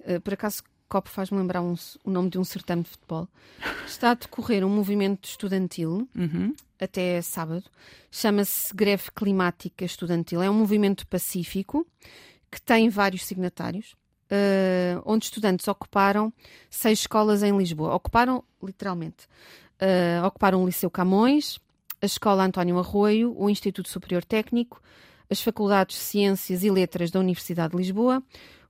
uh, 0.00 0.20
por 0.20 0.35
acaso 0.35 0.64
Copo 0.92 1.09
faz-me 1.09 1.38
lembrar 1.38 1.62
um, 1.62 1.74
o 2.05 2.11
nome 2.11 2.28
de 2.28 2.38
um 2.38 2.44
certame 2.44 2.83
de 2.83 2.90
futebol. 2.90 3.26
Está 3.87 4.11
a 4.11 4.14
decorrer 4.14 4.62
um 4.62 4.68
movimento 4.68 5.26
estudantil 5.26 6.07
uhum. 6.14 6.55
até 6.78 7.22
sábado. 7.22 7.64
Chama-se 8.11 8.74
Greve 8.74 9.05
Climática 9.16 9.87
Estudantil. 9.87 10.42
É 10.42 10.50
um 10.50 10.55
movimento 10.55 11.07
pacífico 11.07 11.87
que 12.50 12.61
tem 12.61 12.90
vários 12.90 13.24
signatários, 13.24 13.92
uh, 14.31 15.02
onde 15.07 15.24
estudantes 15.24 15.66
ocuparam 15.66 16.31
seis 16.68 16.98
escolas 16.98 17.42
em 17.42 17.57
Lisboa. 17.57 17.94
Ocuparam, 17.94 18.44
literalmente, 18.62 19.26
uh, 19.81 20.26
ocuparam 20.26 20.62
o 20.62 20.66
Liceu 20.66 20.90
Camões, 20.90 21.59
a 22.02 22.05
Escola 22.05 22.44
António 22.44 22.78
Arroio, 22.78 23.35
o 23.35 23.48
Instituto 23.48 23.88
Superior 23.88 24.26
Técnico, 24.26 24.78
as 25.31 25.40
Faculdades 25.40 25.96
de 25.96 26.02
Ciências 26.02 26.62
e 26.62 26.70
Letras 26.70 27.11
da 27.11 27.18
Universidade 27.18 27.70
de 27.70 27.78
Lisboa, 27.78 28.22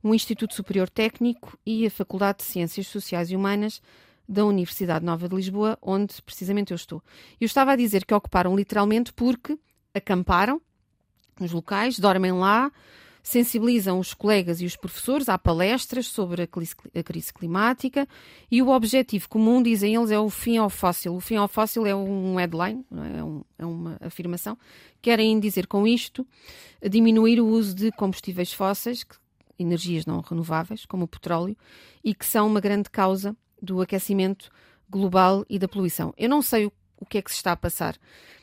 o 0.03 0.15
Instituto 0.15 0.55
Superior 0.55 0.91
Técnico 0.91 1.59
e 1.65 1.87
a 1.87 1.91
Faculdade 1.91 2.39
de 2.39 2.45
Ciências 2.45 2.87
Sociais 2.89 3.31
e 3.31 3.37
Humanas 3.37 3.81
da 4.29 4.45
Universidade 4.45 5.05
Nova 5.05 5.29
de 5.29 5.35
Lisboa, 5.35 5.79
onde 5.83 6.21
precisamente 6.23 6.73
eu 6.73 6.77
estou. 6.77 7.03
Eu 7.41 7.47
estava 7.47 7.73
a 7.73 7.77
dizer 7.77 8.05
que 8.05 8.15
ocuparam 8.15 8.57
literalmente 8.57 9.13
porque 9.13 9.59
acamparam 9.95 10.61
nos 11.39 11.53
locais, 11.53 11.99
dormem 11.99 12.33
lá, 12.33 12.71
sensibilizam 13.23 13.99
os 13.99 14.13
colegas 14.13 14.61
e 14.61 14.67
os 14.67 14.77
professores, 14.77 15.29
há 15.29 15.39
palestras 15.39 16.07
sobre 16.07 16.43
a 16.43 17.03
crise 17.03 17.33
climática 17.33 18.09
e 18.51 18.61
o 18.61 18.69
objetivo 18.69 19.29
comum, 19.29 19.63
dizem 19.63 19.95
eles, 19.95 20.11
é 20.11 20.19
o 20.19 20.29
fim 20.29 20.57
ao 20.57 20.69
fóssil. 20.69 21.15
O 21.15 21.21
fim 21.21 21.37
ao 21.37 21.47
fóssil 21.47 21.87
é 21.87 21.95
um 21.95 22.37
headline, 22.37 22.85
é? 22.91 23.23
Um, 23.23 23.45
é, 23.59 23.65
uma 23.65 23.97
afirmação. 24.01 24.59
Querem 25.01 25.39
dizer 25.39 25.67
com 25.67 25.87
isto 25.87 26.27
diminuir 26.91 27.41
o 27.41 27.47
uso 27.47 27.75
de 27.75 27.93
combustíveis 27.93 28.53
fósseis, 28.53 29.05
que 29.05 29.15
energias 29.63 30.07
não 30.07 30.21
renováveis, 30.21 30.85
como 30.85 31.05
o 31.05 31.09
petróleo, 31.09 31.57
e 32.05 32.15
que 32.15 32.27
são 32.27 32.47
uma 32.47 32.61
grande 32.61 32.91
causa 32.91 33.37
do 33.61 33.81
aquecimento 33.81 34.51
global 34.91 35.45
e 35.49 35.59
da 35.59 35.69
poluição. 35.69 36.13
Eu 36.17 36.29
não 36.29 36.43
sei 36.43 36.67
o, 36.67 36.73
o 36.99 37.07
que 37.07 37.19
é 37.19 37.23
que 37.23 37.31
se 37.31 37.37
está 37.37 37.53
a 37.53 37.57
passar 37.57 37.97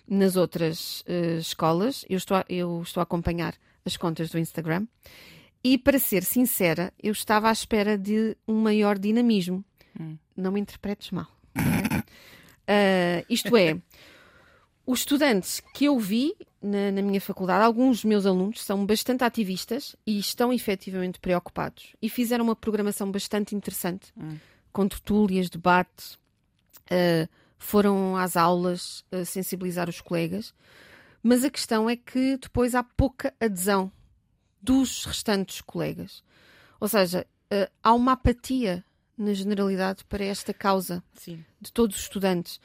nas 0.08 0.36
outras 0.36 1.02
uh, 1.02 1.38
escolas, 1.38 2.04
eu 2.10 2.18
estou, 2.18 2.38
a, 2.38 2.46
eu 2.50 2.82
estou 2.82 3.02
a 3.02 3.04
acompanhar 3.04 3.56
as 3.86 3.96
contas 3.96 4.30
do 4.30 4.40
Instagram 4.40 4.88
E 5.64 5.78
para 5.78 6.00
ser 6.00 6.24
sincera, 6.24 6.92
eu 7.02 7.12
estava 7.12 7.50
à 7.50 7.52
espera 7.52 7.98
de 7.98 8.36
um 8.48 8.56
maior 8.56 8.98
dinamismo. 8.98 9.64
Hum. 10.00 10.18
Não 10.36 10.52
me 10.52 10.60
interpretes 10.60 11.12
mal. 11.12 11.28
uh, 11.56 13.26
isto 13.30 13.56
é, 13.56 13.78
os 14.86 15.00
estudantes 15.00 15.62
que 15.74 15.86
eu 15.86 16.00
vi 16.00 16.34
na, 16.62 16.92
na, 16.92 17.02
minha 17.02 17.22
faculdade, 17.22 17.64
alguns 17.64 17.98
dos 17.98 18.06
meus 18.06 18.26
alunos 18.26 18.64
são 18.64 18.86
bastante 18.86 19.24
ativistas 19.24 19.96
e 20.06 20.20
estão 20.20 20.52
efetivamente 20.52 21.20
preocupados. 21.20 21.96
E 22.02 22.10
fizeram 22.10 22.44
uma 22.44 22.56
programação 22.56 23.12
bastante 23.12 23.56
interessante, 23.56 24.12
hum. 24.18 24.38
com 24.72 24.88
tertúlias, 24.88 25.50
debate, 25.50 26.18
uh, 26.92 27.30
foram 27.58 28.16
às 28.16 28.36
aulas 28.36 29.04
uh, 29.12 29.26
sensibilizar 29.26 29.90
os 29.90 30.02
colegas. 30.02 30.54
Mas 31.22 31.44
a 31.44 31.50
questão 31.50 31.90
é 31.90 31.96
que 31.96 32.38
depois 32.38 32.76
há 32.76 32.84
pouca 32.84 33.34
adesão 33.40 33.92
dos 34.62 35.06
restantes 35.06 35.62
colegas. 35.62 36.24
Ou 36.80 36.88
seja, 36.88 37.26
uh, 37.52 37.72
há 37.84 37.94
uma 37.94 38.14
apatia 38.14 38.84
na 39.18 39.34
generalidade 39.34 40.06
para 40.06 40.24
esta 40.24 40.54
causa 40.54 41.04
Sim. 41.14 41.44
de 41.60 41.74
todos 41.74 41.98
os 41.98 42.04
estudantes. 42.04 42.60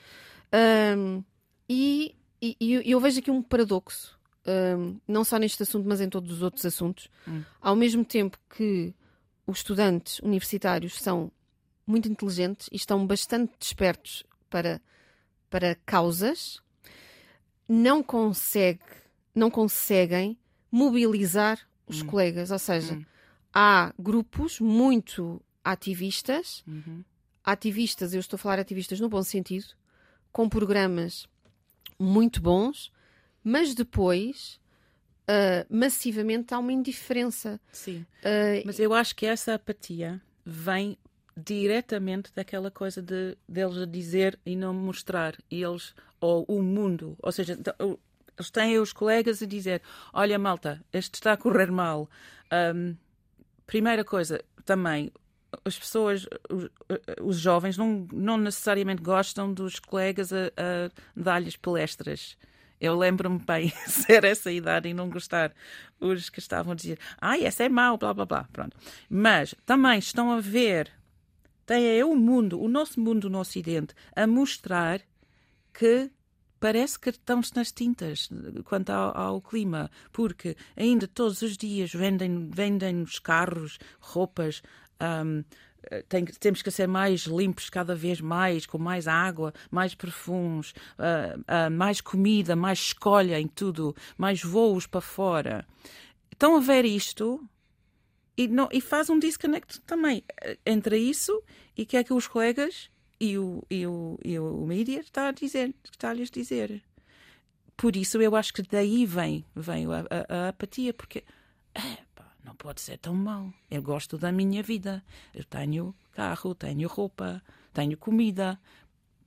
Um, 0.96 1.24
e, 1.68 2.14
e, 2.44 2.56
e, 2.60 2.90
eu 2.90 3.00
vejo 3.00 3.20
aqui 3.20 3.30
um 3.30 3.42
paradoxo, 3.42 4.18
um, 4.46 4.98
não 5.08 5.24
só 5.24 5.38
neste 5.38 5.62
assunto, 5.62 5.88
mas 5.88 6.00
em 6.00 6.08
todos 6.08 6.30
os 6.30 6.42
outros 6.42 6.66
assuntos. 6.66 7.08
Hum. 7.26 7.42
Ao 7.60 7.74
mesmo 7.74 8.04
tempo 8.04 8.38
que 8.54 8.94
os 9.46 9.58
estudantes 9.58 10.18
universitários 10.20 11.00
são 11.00 11.32
muito 11.86 12.08
inteligentes 12.08 12.68
e 12.70 12.76
estão 12.76 13.06
bastante 13.06 13.52
despertos 13.58 14.24
para, 14.50 14.80
para 15.48 15.74
causas, 15.86 16.60
não, 17.68 18.02
consegue, 18.02 18.84
não 19.34 19.50
conseguem 19.50 20.38
mobilizar 20.70 21.58
os 21.86 22.02
hum. 22.02 22.06
colegas. 22.06 22.50
Ou 22.50 22.58
seja, 22.58 22.94
hum. 22.94 23.04
há 23.52 23.94
grupos 23.98 24.60
muito 24.60 25.40
ativistas, 25.64 26.62
uhum. 26.66 27.02
ativistas, 27.42 28.12
eu 28.12 28.20
estou 28.20 28.36
a 28.36 28.38
falar 28.38 28.58
ativistas 28.58 29.00
no 29.00 29.08
bom 29.08 29.22
sentido, 29.22 29.66
com 30.30 30.46
programas 30.46 31.26
muito 31.98 32.40
bons, 32.40 32.92
mas 33.42 33.74
depois 33.74 34.60
uh, 35.28 35.66
massivamente 35.74 36.54
há 36.54 36.58
uma 36.58 36.72
indiferença. 36.72 37.60
Sim. 37.72 38.06
Uh, 38.20 38.62
mas 38.64 38.78
eu 38.78 38.92
acho 38.94 39.14
que 39.14 39.26
essa 39.26 39.54
apatia 39.54 40.20
vem 40.44 40.98
diretamente 41.36 42.30
daquela 42.34 42.70
coisa 42.70 43.02
de 43.02 43.36
deles 43.48 43.90
dizer 43.90 44.38
e 44.46 44.54
não 44.54 44.72
mostrar 44.72 45.36
eles 45.50 45.94
ou 46.20 46.44
o 46.48 46.62
mundo, 46.62 47.16
ou 47.20 47.32
seja, 47.32 47.58
eles 48.38 48.50
têm 48.50 48.78
os 48.78 48.92
colegas 48.92 49.42
a 49.42 49.46
dizer: 49.46 49.82
Olha, 50.12 50.38
malta, 50.38 50.82
este 50.92 51.14
está 51.14 51.32
a 51.32 51.36
correr 51.36 51.70
mal. 51.70 52.08
Um, 52.52 52.96
primeira 53.66 54.04
coisa, 54.04 54.42
também, 54.64 55.12
as 55.64 55.78
pessoas, 55.78 56.26
os, 56.50 56.68
os, 57.20 57.38
jovens, 57.38 57.76
não, 57.76 58.06
não 58.12 58.36
necessariamente 58.36 59.02
gostam 59.02 59.52
dos 59.52 59.78
colegas 59.78 60.32
a, 60.32 60.46
a 60.56 60.90
dar-lhes 61.16 61.56
palestras. 61.56 62.36
Eu 62.80 62.96
lembro-me 62.96 63.38
bem 63.38 63.72
ser 63.86 64.24
essa 64.24 64.50
idade 64.50 64.88
e 64.88 64.94
não 64.94 65.08
gostar. 65.08 65.54
Os 66.00 66.28
que 66.28 66.38
estavam 66.38 66.72
a 66.72 66.76
dizer, 66.76 66.98
ai, 67.20 67.44
ah, 67.44 67.48
essa 67.48 67.64
é 67.64 67.68
mau, 67.68 67.96
blá 67.96 68.12
blá 68.12 68.26
blá. 68.26 68.48
Pronto. 68.52 68.76
Mas 69.08 69.54
também 69.64 69.98
estão 69.98 70.30
a 70.30 70.40
ver, 70.40 70.90
tem 71.66 71.98
é 71.98 72.04
o 72.04 72.14
mundo, 72.14 72.60
o 72.60 72.68
nosso 72.68 73.00
mundo 73.00 73.30
no 73.30 73.38
Ocidente, 73.38 73.94
a 74.14 74.26
mostrar 74.26 75.00
que 75.72 76.10
parece 76.64 76.98
que 76.98 77.10
estão-se 77.10 77.54
nas 77.54 77.70
tintas 77.72 78.30
quanto 78.64 78.88
ao, 78.88 79.14
ao, 79.14 79.40
clima, 79.42 79.90
porque 80.10 80.56
ainda 80.74 81.06
todos 81.06 81.42
os 81.42 81.58
dias 81.58 81.92
vendem, 81.92 82.48
vendem 82.48 83.02
os 83.02 83.18
carros, 83.18 83.78
roupas. 84.00 84.62
Um, 85.00 85.44
tem, 86.08 86.24
temos 86.24 86.62
que 86.62 86.70
ser 86.70 86.88
mais 86.88 87.22
limpos 87.22 87.68
cada 87.68 87.94
vez 87.94 88.20
mais, 88.20 88.66
com 88.66 88.78
mais 88.78 89.06
água, 89.06 89.52
mais 89.70 89.94
perfumes, 89.94 90.72
uh, 90.98 91.38
uh, 91.40 91.70
mais 91.70 92.00
comida, 92.00 92.56
mais 92.56 92.78
escolha 92.78 93.38
em 93.38 93.46
tudo, 93.46 93.94
mais 94.16 94.42
voos 94.42 94.86
para 94.86 95.00
fora. 95.00 95.66
Estão 96.32 96.56
a 96.56 96.60
ver 96.60 96.84
isto 96.84 97.46
e, 98.36 98.48
não, 98.48 98.68
e 98.72 98.80
faz 98.80 99.08
um 99.10 99.18
disconnect 99.18 99.80
também 99.82 100.24
entre 100.64 100.98
isso 100.98 101.42
e 101.76 101.82
o 101.82 101.86
que 101.86 101.96
é 101.96 102.04
que 102.04 102.12
os 102.12 102.26
colegas 102.26 102.90
e 103.20 103.38
o, 103.38 103.62
e 103.70 103.86
o, 103.86 104.18
e 104.24 104.38
o 104.38 104.66
mídia 104.66 105.00
está 105.00 105.28
a 105.28 105.32
dizer, 105.32 105.74
está-lhes 105.84 106.30
dizer. 106.30 106.82
Por 107.76 107.96
isso 107.96 108.20
eu 108.20 108.34
acho 108.36 108.52
que 108.52 108.62
daí 108.62 109.04
vem, 109.06 109.44
vem 109.54 109.86
a, 109.86 110.04
a, 110.10 110.46
a 110.46 110.48
apatia, 110.48 110.92
porque 110.92 111.24
pá, 111.72 111.82
não 112.44 112.54
pode 112.54 112.80
ser 112.80 112.98
tão 112.98 113.14
mal. 113.14 113.52
Eu 113.70 113.82
gosto 113.82 114.18
da 114.18 114.30
minha 114.30 114.62
vida. 114.62 115.02
Eu 115.34 115.44
tenho 115.44 115.94
carro, 116.12 116.54
tenho 116.54 116.88
roupa, 116.88 117.42
tenho 117.72 117.96
comida. 117.96 118.60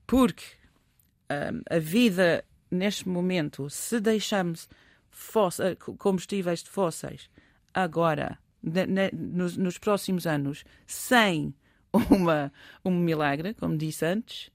Porque 0.05 0.43
um, 1.31 1.61
a 1.69 1.79
vida, 1.79 2.45
neste 2.69 3.09
momento, 3.09 3.69
se 3.69 3.99
deixamos 3.99 4.69
eh, 5.59 5.75
combustíveis 5.97 6.63
de 6.63 6.69
fósseis 6.69 7.29
agora, 7.73 8.37
nos, 9.13 9.57
nos 9.57 9.77
próximos 9.77 10.25
anos, 10.27 10.63
sem 10.85 11.53
uma, 11.91 12.51
um 12.83 12.91
milagre, 12.91 13.53
como 13.53 13.77
disse 13.77 14.05
antes, 14.05 14.51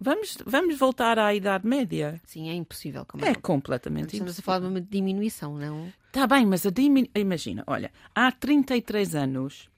vamos, 0.00 0.38
vamos 0.46 0.78
voltar 0.78 1.18
à 1.18 1.34
Idade 1.34 1.66
Média. 1.66 2.20
Sim, 2.24 2.48
é 2.48 2.54
impossível. 2.54 3.04
Como 3.04 3.24
é, 3.24 3.30
é 3.30 3.34
completamente 3.34 4.14
Estamos 4.14 4.32
impossível. 4.32 4.42
a 4.42 4.44
falar 4.44 4.60
de 4.60 4.66
uma 4.66 4.80
diminuição, 4.80 5.56
não? 5.56 5.92
Está 6.12 6.26
bem, 6.26 6.44
mas 6.44 6.60
diminu... 6.70 7.08
imagina, 7.14 7.64
olha, 7.66 7.90
há 8.14 8.30
33 8.30 9.14
anos, 9.14 9.70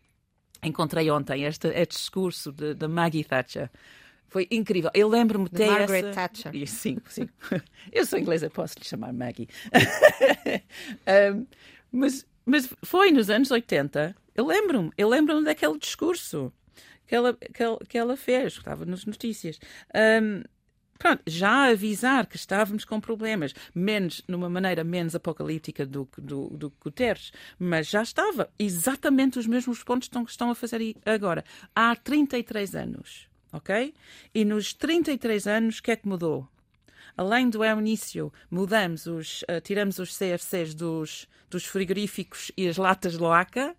encontrei 0.65 1.09
ontem 1.09 1.45
este, 1.45 1.69
este 1.69 1.97
discurso 1.97 2.51
da 2.51 2.89
Maggie 2.89 3.23
Thatcher. 3.23 3.71
Foi 4.27 4.49
incrível. 4.51 4.91
Eu 4.93 5.09
lembro-me 5.09 5.49
de 5.49 5.65
Margaret 5.65 6.07
essa... 6.07 6.11
Thatcher. 6.11 6.67
Sim, 6.67 6.99
sim. 7.09 7.29
Eu 7.93 8.05
sou 8.05 8.19
inglesa, 8.19 8.51
posso 8.51 8.77
lhe 8.81 8.85
chamar 8.85 9.13
Maggie. 9.13 9.49
um, 11.37 11.47
mas, 11.93 12.27
mas 12.45 12.69
foi 12.83 13.13
nos 13.13 13.31
anos 13.31 13.53
80. 13.53 14.17
Eu 14.35 14.45
lembro-me. 14.45 14.91
Eu 14.99 15.09
lembro-me 15.09 15.45
daquele 15.45 15.79
discurso 15.79 16.53
que 17.07 17.15
ela, 17.15 17.35
que 17.35 17.63
ela, 17.63 17.79
que 17.89 17.97
ela 17.97 18.17
fez, 18.17 18.55
estava 18.55 18.85
nas 18.85 19.05
notícias. 19.05 19.61
Um, 19.95 20.43
pronto, 21.05 21.23
já 21.27 21.67
avisar 21.67 22.25
que 22.25 22.37
estávamos 22.37 22.83
com 22.87 22.99
problemas, 22.99 23.55
menos, 23.75 24.23
numa 24.27 24.49
maneira 24.49 24.83
menos 24.83 25.15
apocalíptica 25.15 25.85
do, 25.85 26.09
do, 26.17 26.49
do 26.49 26.73
Guterres, 26.81 27.31
mas 27.59 27.89
já 27.89 28.03
estava 28.03 28.49
exatamente 28.59 29.39
os 29.39 29.47
mesmos 29.47 29.85
pontos 29.85 30.09
que 30.09 30.31
estão 30.31 30.51
a 30.51 30.55
fazer 30.55 30.81
agora. 31.05 31.45
Há 31.77 31.95
33 31.95 32.75
anos, 32.75 33.29
ok? 33.53 33.93
E 34.35 34.47
nos 34.47 34.73
33 34.73 35.47
anos, 35.47 35.79
o 35.79 35.83
que 35.83 35.91
é 35.91 35.97
que 35.97 36.09
mudou? 36.09 36.49
Além 37.15 37.51
do 37.51 37.63
início, 37.63 38.33
mudamos 38.51 39.05
os, 39.05 39.43
uh, 39.43 39.61
tiramos 39.63 39.99
os 39.99 40.17
CFCs 40.17 40.75
dos, 40.75 41.29
dos 41.51 41.67
frigoríficos 41.67 42.51
e 42.57 42.67
as 42.67 42.79
latas 42.79 43.13
de 43.13 43.19
loaca. 43.19 43.77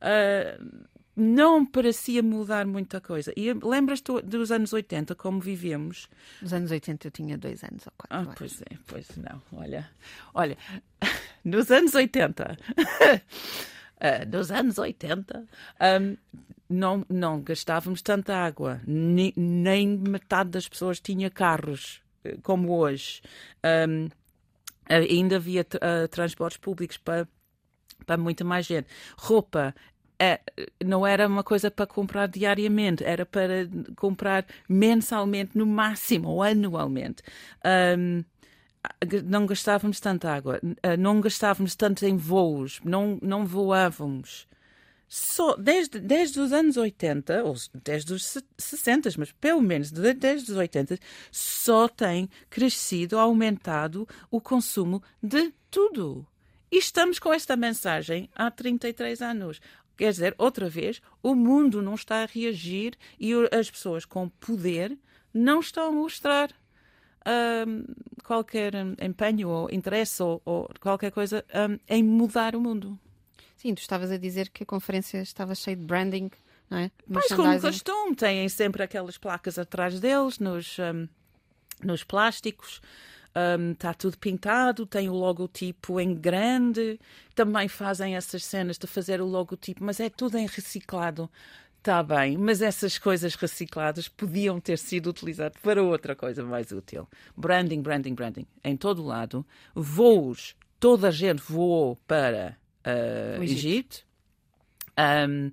Uh, 0.00 0.86
não 1.20 1.66
parecia 1.66 2.22
mudar 2.22 2.66
muita 2.66 3.00
coisa. 3.00 3.32
E 3.36 3.52
lembras-te 3.52 4.10
dos 4.22 4.50
anos 4.50 4.72
80, 4.72 5.14
como 5.14 5.38
vivemos? 5.38 6.08
Nos 6.40 6.52
anos 6.52 6.70
80 6.70 7.06
eu 7.06 7.10
tinha 7.10 7.36
dois 7.38 7.62
anos 7.62 7.86
ou 7.86 7.92
quatro. 7.96 8.30
Ah, 8.30 8.34
pois 8.36 8.62
é, 8.62 8.76
pois 8.86 9.06
não. 9.16 9.42
Olha, 9.52 9.88
olha, 10.32 10.56
nos 11.44 11.70
anos 11.70 11.94
80, 11.94 12.56
uh, 12.78 13.20
ah, 14.00 14.24
nos 14.24 14.50
anos 14.50 14.78
80, 14.78 15.46
um, 16.00 16.16
não, 16.68 17.04
não 17.08 17.42
gastávamos 17.42 18.00
tanta 18.00 18.34
água, 18.34 18.80
nem, 18.86 19.32
nem 19.36 19.98
metade 19.98 20.50
das 20.50 20.68
pessoas 20.68 21.00
tinha 21.00 21.28
carros 21.28 22.00
eh, 22.24 22.36
como 22.42 22.72
hoje. 22.72 23.20
Um, 23.88 24.08
ainda 24.88 25.36
havia 25.36 25.62
uh, 25.62 26.08
transportes 26.08 26.58
públicos 26.58 26.96
para 26.96 27.28
para 28.06 28.16
muita 28.16 28.42
mais 28.44 28.66
gente. 28.66 28.88
Roupa 29.16 29.74
é, 30.20 30.38
não 30.84 31.06
era 31.06 31.26
uma 31.26 31.42
coisa 31.42 31.70
para 31.70 31.86
comprar 31.86 32.26
diariamente, 32.28 33.02
era 33.02 33.24
para 33.24 33.66
comprar 33.96 34.44
mensalmente, 34.68 35.56
no 35.56 35.64
máximo, 35.64 36.28
ou 36.28 36.42
anualmente. 36.42 37.22
Um, 37.96 38.22
não 39.24 39.46
gastávamos 39.46 39.98
tanta 39.98 40.30
água, 40.30 40.60
ah, 40.82 40.96
não 40.96 41.20
gastávamos 41.20 41.74
tanto 41.74 42.04
em 42.04 42.16
voos, 42.16 42.80
não, 42.84 43.18
não 43.22 43.46
voávamos. 43.46 44.46
Só 45.08 45.56
desde, 45.56 45.98
desde 45.98 46.38
os 46.38 46.52
anos 46.52 46.76
80, 46.76 47.42
ou 47.42 47.54
desde 47.82 48.12
os 48.12 48.38
60, 48.58 49.10
mas 49.18 49.32
pelo 49.32 49.60
menos 49.60 49.90
desde 49.90 50.52
os 50.52 50.56
80, 50.56 50.98
só 51.32 51.88
tem 51.88 52.28
crescido, 52.48 53.18
aumentado 53.18 54.06
o 54.30 54.40
consumo 54.40 55.02
de 55.22 55.52
tudo. 55.70 56.26
E 56.72 56.78
estamos 56.78 57.18
com 57.18 57.32
esta 57.32 57.56
mensagem 57.56 58.30
há 58.32 58.48
33 58.48 59.20
anos. 59.20 59.60
Quer 60.00 60.12
dizer, 60.12 60.34
outra 60.38 60.66
vez, 60.66 61.02
o 61.22 61.34
mundo 61.34 61.82
não 61.82 61.94
está 61.94 62.22
a 62.22 62.26
reagir 62.26 62.96
e 63.18 63.34
as 63.52 63.70
pessoas 63.70 64.06
com 64.06 64.30
poder 64.30 64.96
não 65.34 65.60
estão 65.60 65.88
a 65.88 65.92
mostrar 65.92 66.50
um, 67.66 67.84
qualquer 68.24 68.72
empenho 68.98 69.50
ou 69.50 69.70
interesse 69.70 70.22
ou, 70.22 70.40
ou 70.42 70.70
qualquer 70.80 71.12
coisa 71.12 71.44
um, 71.54 71.78
em 71.86 72.02
mudar 72.02 72.56
o 72.56 72.60
mundo. 72.62 72.98
Sim, 73.58 73.74
tu 73.74 73.82
estavas 73.82 74.10
a 74.10 74.16
dizer 74.16 74.48
que 74.48 74.62
a 74.62 74.66
conferência 74.66 75.18
estava 75.20 75.54
cheia 75.54 75.76
de 75.76 75.84
branding, 75.84 76.30
não 76.70 76.78
é? 76.78 76.90
Mas 77.06 77.28
como 77.28 77.60
costume, 77.60 78.16
têm 78.16 78.48
sempre 78.48 78.82
aquelas 78.82 79.18
placas 79.18 79.58
atrás 79.58 80.00
deles, 80.00 80.38
nos, 80.38 80.78
um, 80.78 81.06
nos 81.84 82.02
plásticos. 82.02 82.80
Um, 83.34 83.72
está 83.72 83.94
tudo 83.94 84.18
pintado, 84.18 84.84
tem 84.84 85.08
o 85.08 85.14
logotipo 85.14 86.00
em 86.00 86.14
grande. 86.14 86.98
Também 87.34 87.68
fazem 87.68 88.16
essas 88.16 88.44
cenas 88.44 88.76
de 88.76 88.86
fazer 88.86 89.20
o 89.20 89.26
logotipo, 89.26 89.84
mas 89.84 90.00
é 90.00 90.10
tudo 90.10 90.36
em 90.36 90.46
reciclado. 90.46 91.30
Está 91.78 92.02
bem, 92.02 92.36
mas 92.36 92.60
essas 92.60 92.98
coisas 92.98 93.34
recicladas 93.34 94.06
podiam 94.06 94.60
ter 94.60 94.76
sido 94.76 95.08
utilizadas 95.08 95.58
para 95.62 95.82
outra 95.82 96.14
coisa 96.14 96.44
mais 96.44 96.70
útil. 96.72 97.08
Branding, 97.34 97.80
branding, 97.80 98.14
branding. 98.14 98.46
Em 98.62 98.76
todo 98.76 99.02
lado. 99.02 99.46
Voos. 99.74 100.54
Toda 100.78 101.08
a 101.08 101.10
gente 101.10 101.40
voou 101.40 101.96
para 102.06 102.58
uh, 102.86 103.42
Egito. 103.42 103.66
Egito. 103.66 104.04
Um, 104.98 105.46
uh, 105.46 105.52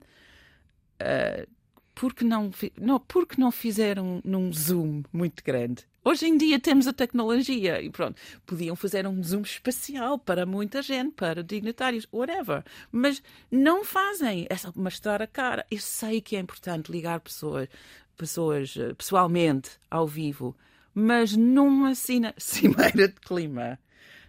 ah, 1.00 1.48
porque 1.96 2.26
não, 2.26 2.52
não, 2.80 3.00
porque 3.00 3.40
não 3.40 3.52
fizeram 3.52 4.22
num 4.24 4.52
zoom 4.52 5.04
muito 5.12 5.44
grande? 5.44 5.88
Hoje 6.10 6.26
em 6.26 6.38
dia 6.38 6.58
temos 6.58 6.88
a 6.88 6.94
tecnologia 6.94 7.82
e 7.82 7.90
pronto, 7.90 8.16
podiam 8.46 8.78
fazer 8.78 9.06
um 9.06 9.22
zoom 9.22 9.42
espacial 9.42 10.18
para 10.18 10.46
muita 10.46 10.82
gente, 10.82 11.12
para 11.12 11.44
dignitários, 11.44 12.08
whatever. 12.14 12.64
Mas 12.90 13.22
não 13.52 13.84
fazem. 13.84 14.48
É 14.50 14.56
só 14.56 14.72
mostrar 14.74 15.22
a 15.22 15.28
cara. 15.28 15.66
Eu 15.70 15.80
sei 15.80 16.22
que 16.22 16.38
é 16.38 16.40
importante 16.40 16.90
ligar 16.90 17.20
pessoas, 17.20 17.68
pessoas 18.16 18.74
eh, 18.78 18.94
pessoalmente, 18.94 19.72
ao 19.92 20.08
vivo, 20.08 20.56
mas 20.94 21.36
numa 21.36 21.94
cina, 21.94 22.34
cimeira 22.40 23.10
de 23.10 23.20
clima. 23.20 23.78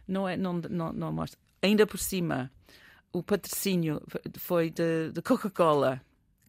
Não, 0.08 0.28
é, 0.28 0.36
não, 0.36 0.54
não, 0.54 0.92
não 0.92 1.12
mostra. 1.12 1.38
Ainda 1.62 1.86
por 1.86 1.98
cima, 1.98 2.50
o 3.12 3.22
patrocínio 3.22 4.02
foi 4.36 4.68
de, 4.68 5.12
de 5.12 5.22
Coca-Cola, 5.22 6.02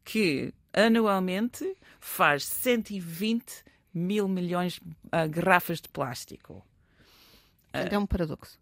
que 0.03 0.51
anualmente 0.73 1.77
faz 1.99 2.45
120 2.45 3.69
mil 3.93 4.28
milhões 4.28 4.73
de 4.73 4.82
uh, 4.82 5.30
garrafas 5.30 5.82
de 5.82 5.89
plástico. 5.89 6.65
É 7.71 7.97
um 7.97 8.06
paradoxo. 8.06 8.60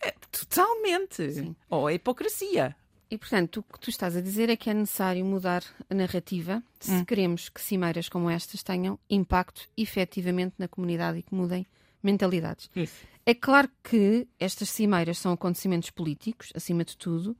É, 0.00 0.12
totalmente. 0.30 1.32
Sim. 1.32 1.56
Ou 1.68 1.86
a 1.86 1.92
hipocrisia. 1.92 2.74
E, 3.10 3.16
portanto, 3.16 3.58
o 3.60 3.62
que 3.62 3.80
tu 3.80 3.88
estás 3.88 4.16
a 4.16 4.20
dizer 4.20 4.50
é 4.50 4.56
que 4.56 4.68
é 4.68 4.74
necessário 4.74 5.24
mudar 5.24 5.62
a 5.88 5.94
narrativa 5.94 6.62
se 6.78 6.92
hum. 6.92 7.04
queremos 7.04 7.48
que 7.48 7.60
cimeiras 7.60 8.08
como 8.08 8.28
estas 8.28 8.62
tenham 8.62 8.98
impacto 9.08 9.66
efetivamente 9.76 10.54
na 10.58 10.68
comunidade 10.68 11.18
e 11.18 11.22
que 11.22 11.34
mudem 11.34 11.66
mentalidades. 12.02 12.70
Isso. 12.76 13.06
É 13.24 13.34
claro 13.34 13.70
que 13.82 14.26
estas 14.38 14.70
cimeiras 14.70 15.18
são 15.18 15.32
acontecimentos 15.32 15.90
políticos, 15.90 16.52
acima 16.54 16.84
de 16.84 16.96
tudo, 16.96 17.36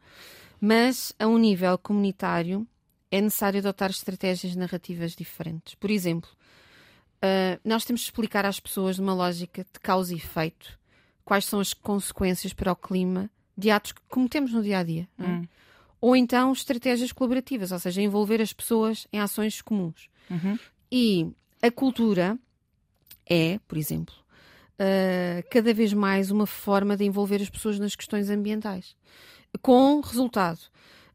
mas 0.61 1.15
a 1.19 1.27
um 1.27 1.39
nível 1.39 1.77
comunitário 1.79 2.67
é 3.11 3.21
necessário 3.21 3.61
adotar 3.61 3.91
estratégias 3.91 4.57
narrativas 4.57 5.15
diferentes. 5.15 5.75
Por 5.75 5.91
exemplo, 5.91 6.31
Uh, 7.19 7.59
nós 7.65 7.85
temos 7.85 8.03
de 8.03 8.07
explicar 8.07 8.47
às 8.47 8.61
pessoas 8.61 8.99
numa 8.99 9.13
lógica 9.13 9.65
de 9.65 9.81
causa 9.81 10.15
e 10.15 10.17
efeito 10.17 10.79
quais 11.25 11.45
são 11.45 11.61
as 11.61 11.75
consequências 11.75 12.53
para 12.53 12.73
o 12.73 12.77
clima 12.77 13.29
de 13.57 13.71
atos 13.71 13.93
que 13.93 14.01
cometemos 14.09 14.53
no 14.53 14.63
dia 14.63 14.79
a 14.79 14.83
dia. 14.83 15.09
É? 15.19 15.25
Hum. 15.25 15.49
Ou 16.01 16.17
então 16.17 16.53
estratégias 16.53 17.11
colaborativas, 17.11 17.73
ou 17.73 17.79
seja, 17.79 18.01
envolver 18.01 18.41
as 18.41 18.53
pessoas 18.53 19.07
em 19.13 19.19
ações 19.19 19.61
comuns. 19.61 20.09
Uhum. 20.31 20.59
E 20.91 21.33
a 21.61 21.71
cultura 21.71 22.39
é, 23.29 23.59
por 23.69 23.77
exemplo, 23.77 24.15
uh, 24.79 25.47
cada 25.51 25.75
vez 25.75 25.93
mais 25.93 26.31
uma 26.31 26.47
forma 26.47 26.97
de 26.97 27.05
envolver 27.05 27.43
as 27.43 27.51
pessoas 27.51 27.79
nas 27.79 27.95
questões 27.95 28.31
ambientais. 28.31 28.97
Com 29.61 30.01
resultado, 30.01 30.61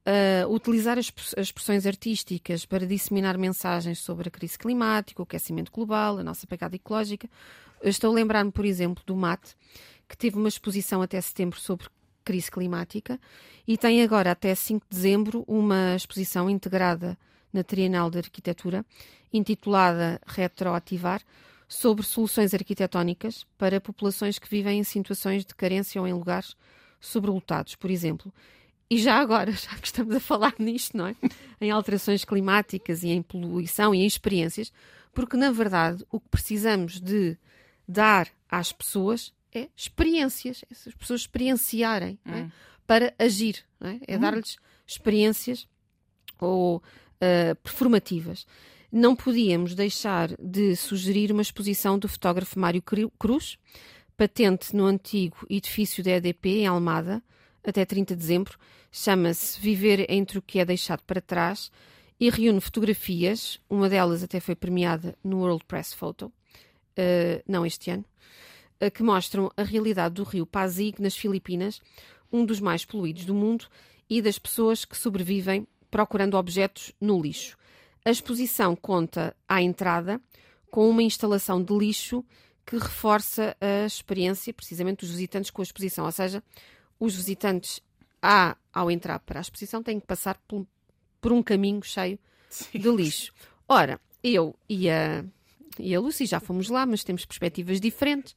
uh, 0.05 0.53
utilizar 0.53 0.97
as, 0.97 1.11
expressões 1.37 1.85
artísticas 1.85 2.65
para 2.65 2.85
disseminar 2.85 3.37
mensagens 3.37 3.99
sobre 3.99 4.27
a 4.27 4.31
crise 4.31 4.57
climática, 4.57 5.21
o 5.21 5.23
aquecimento 5.23 5.71
global, 5.71 6.17
a 6.17 6.23
nossa 6.23 6.45
pegada 6.47 6.75
ecológica. 6.75 7.29
Estou 7.81 8.11
a 8.11 8.15
lembrar-me, 8.15 8.51
por 8.51 8.65
exemplo, 8.65 9.03
do 9.05 9.15
MAT, 9.15 9.55
que 10.07 10.17
teve 10.17 10.37
uma 10.37 10.49
exposição 10.49 11.01
até 11.01 11.19
setembro 11.19 11.59
sobre 11.59 11.87
crise 12.23 12.49
climática 12.49 13.19
e 13.67 13.77
tem 13.77 14.01
agora 14.01 14.31
até 14.31 14.55
5 14.55 14.85
de 14.89 14.95
dezembro 14.95 15.43
uma 15.47 15.95
exposição 15.95 16.49
integrada 16.49 17.17
na 17.51 17.63
Trienal 17.63 18.09
de 18.09 18.17
Arquitetura, 18.17 18.85
intitulada 19.31 20.19
Retroativar, 20.25 21.21
sobre 21.67 22.05
soluções 22.05 22.53
arquitetónicas 22.53 23.45
para 23.57 23.81
populações 23.81 24.37
que 24.37 24.49
vivem 24.49 24.79
em 24.79 24.83
situações 24.83 25.45
de 25.45 25.55
carência 25.55 25.99
ou 25.99 26.07
em 26.07 26.13
lugares 26.13 26.55
sobrelotados, 26.99 27.75
por 27.75 27.89
exemplo. 27.89 28.33
E 28.93 28.99
já 28.99 29.15
agora, 29.15 29.51
já 29.57 29.75
que 29.75 29.87
estamos 29.87 30.15
a 30.15 30.19
falar 30.19 30.53
nisto, 30.59 30.95
não 30.95 31.07
é? 31.07 31.15
Em 31.59 31.71
alterações 31.71 32.23
climáticas 32.23 33.01
e 33.01 33.09
em 33.09 33.23
poluição 33.23 33.93
e 33.93 34.03
em 34.03 34.05
experiências, 34.05 34.71
porque 35.11 35.35
na 35.35 35.51
verdade 35.51 36.05
o 36.11 36.19
que 36.19 36.29
precisamos 36.29 37.01
de 37.01 37.35
dar 37.87 38.27
às 38.47 38.71
pessoas 38.71 39.33
é 39.51 39.67
experiências, 39.75 40.63
essas 40.69 40.93
pessoas 40.93 41.21
experienciarem 41.21 42.19
é? 42.23 42.31
hum. 42.31 42.35
é? 42.35 42.51
para 42.85 43.13
agir, 43.17 43.65
é? 43.81 44.13
é 44.13 44.15
hum. 44.15 44.19
dar-lhes 44.19 44.57
experiências 44.85 45.67
ou 46.39 46.77
uh, 46.77 47.55
performativas. 47.63 48.45
Não 48.91 49.15
podíamos 49.15 49.73
deixar 49.73 50.35
de 50.39 50.75
sugerir 50.75 51.31
uma 51.31 51.41
exposição 51.41 51.97
do 51.97 52.07
fotógrafo 52.07 52.59
Mário 52.59 52.83
Cruz, 53.17 53.57
patente 54.15 54.75
no 54.75 54.85
antigo 54.85 55.47
edifício 55.49 56.03
da 56.03 56.11
EDP 56.11 56.59
em 56.59 56.67
Almada, 56.67 57.23
até 57.63 57.85
30 57.85 58.15
de 58.15 58.19
dezembro, 58.19 58.57
chama-se 58.91 59.59
Viver 59.59 60.05
entre 60.09 60.37
o 60.37 60.41
que 60.41 60.59
é 60.59 60.65
deixado 60.65 61.01
para 61.03 61.21
trás 61.21 61.71
e 62.19 62.29
reúne 62.29 62.61
fotografias, 62.61 63.59
uma 63.69 63.89
delas 63.89 64.23
até 64.23 64.39
foi 64.39 64.55
premiada 64.55 65.15
no 65.23 65.39
World 65.39 65.65
Press 65.65 65.93
Photo, 65.93 66.27
uh, 66.27 67.43
não 67.47 67.65
este 67.65 67.91
ano, 67.91 68.05
uh, 68.81 68.91
que 68.91 69.03
mostram 69.03 69.51
a 69.57 69.63
realidade 69.63 70.15
do 70.15 70.23
rio 70.23 70.45
Pasig 70.45 71.01
nas 71.01 71.15
Filipinas, 71.15 71.81
um 72.31 72.45
dos 72.45 72.59
mais 72.59 72.85
poluídos 72.85 73.25
do 73.25 73.33
mundo, 73.33 73.67
e 74.09 74.21
das 74.21 74.37
pessoas 74.37 74.85
que 74.85 74.97
sobrevivem 74.97 75.67
procurando 75.89 76.37
objetos 76.37 76.91
no 76.99 77.21
lixo. 77.21 77.57
A 78.05 78.11
exposição 78.11 78.75
conta 78.75 79.35
à 79.47 79.61
entrada 79.61 80.21
com 80.69 80.89
uma 80.89 81.03
instalação 81.03 81.63
de 81.63 81.73
lixo 81.77 82.23
que 82.65 82.77
reforça 82.77 83.55
a 83.59 83.85
experiência, 83.85 84.53
precisamente, 84.53 85.01
dos 85.01 85.11
visitantes 85.11 85.51
com 85.51 85.61
a 85.61 85.63
exposição, 85.63 86.05
ou 86.05 86.11
seja, 86.11 86.43
os 86.99 87.15
visitantes, 87.15 87.81
a, 88.21 88.55
ao 88.73 88.89
entrar 88.89 89.19
para 89.19 89.39
a 89.39 89.41
exposição, 89.41 89.83
têm 89.83 89.99
que 89.99 90.07
passar 90.07 90.37
por, 90.47 90.65
por 91.19 91.31
um 91.31 91.43
caminho 91.43 91.81
cheio 91.83 92.17
Sim. 92.49 92.79
de 92.79 92.89
lixo. 92.89 93.33
Ora, 93.67 93.99
eu 94.23 94.55
e 94.69 94.89
a, 94.89 95.25
e 95.79 95.93
a 95.93 95.99
Lucy 95.99 96.25
já 96.25 96.39
fomos 96.39 96.69
lá, 96.69 96.85
mas 96.85 97.03
temos 97.03 97.25
perspectivas 97.25 97.79
diferentes. 97.79 98.35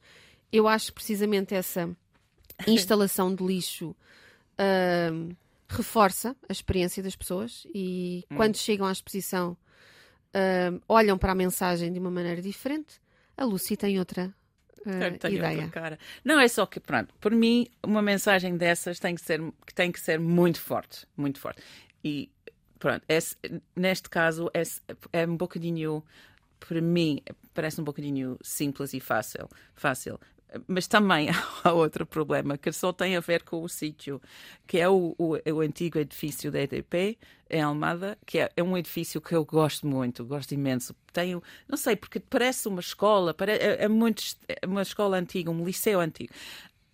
Eu 0.51 0.67
acho 0.67 0.93
precisamente 0.93 1.53
essa 1.53 1.95
instalação 2.67 3.33
de 3.33 3.43
lixo 3.43 3.89
uh, 3.89 5.35
reforça 5.67 6.35
a 6.47 6.51
experiência 6.51 7.03
das 7.03 7.15
pessoas 7.15 7.67
e 7.73 8.25
hum. 8.31 8.35
quando 8.35 8.57
chegam 8.57 8.87
à 8.87 8.91
exposição 8.91 9.57
uh, 10.33 10.81
olham 10.87 11.17
para 11.17 11.31
a 11.31 11.35
mensagem 11.35 11.91
de 11.91 11.99
uma 11.99 12.11
maneira 12.11 12.41
diferente. 12.41 13.01
A 13.35 13.43
Lucy 13.45 13.77
tem 13.77 13.99
outra 13.99 14.33
uh, 14.85 15.27
ideia. 15.27 15.67
Cara. 15.69 15.99
Não 16.23 16.39
é 16.39 16.47
só 16.47 16.65
que, 16.65 16.79
pronto, 16.79 17.13
por 17.19 17.31
mim, 17.31 17.67
uma 17.83 18.01
mensagem 18.01 18.57
dessas 18.57 18.99
tem 18.99 19.15
que 19.15 19.21
ser, 19.21 19.41
tem 19.75 19.91
que 19.91 19.99
ser 19.99 20.19
muito 20.19 20.59
forte, 20.59 21.05
muito 21.15 21.39
forte. 21.39 21.61
E, 22.03 22.29
pronto, 22.79 23.03
esse, 23.07 23.35
neste 23.75 24.09
caso, 24.09 24.49
esse, 24.53 24.81
é 25.11 25.25
um 25.25 25.35
bocadinho, 25.37 26.03
para 26.59 26.81
mim, 26.81 27.21
parece 27.53 27.81
um 27.81 27.83
bocadinho 27.83 28.37
simples 28.41 28.93
e 28.93 28.99
fácil, 28.99 29.49
fácil 29.75 30.19
mas 30.67 30.87
também 30.87 31.29
há 31.63 31.73
outro 31.73 32.05
problema 32.05 32.57
que 32.57 32.71
só 32.71 32.93
tem 32.93 33.15
a 33.15 33.19
ver 33.19 33.43
com 33.43 33.61
o 33.61 33.69
sítio, 33.69 34.21
que 34.65 34.79
é 34.79 34.87
o, 34.87 35.15
o, 35.17 35.35
o, 35.51 35.61
antigo 35.61 35.99
edifício 35.99 36.51
da 36.51 36.61
EDP 36.61 37.17
em 37.49 37.61
Almada, 37.61 38.17
que 38.25 38.39
é, 38.39 38.49
é, 38.55 38.63
um 38.63 38.77
edifício 38.77 39.21
que 39.21 39.33
eu 39.33 39.45
gosto 39.45 39.85
muito, 39.85 40.25
gosto 40.25 40.53
imenso. 40.53 40.95
Tenho, 41.11 41.41
não 41.67 41.77
sei, 41.77 41.95
porque 41.95 42.19
parece 42.19 42.67
uma 42.67 42.79
escola, 42.79 43.35
é, 43.39 43.85
é, 43.85 43.87
muito, 43.87 44.23
é 44.47 44.65
uma 44.65 44.81
escola 44.81 45.17
antiga, 45.17 45.51
um 45.51 45.65
liceu 45.65 45.99
antigo. 45.99 46.33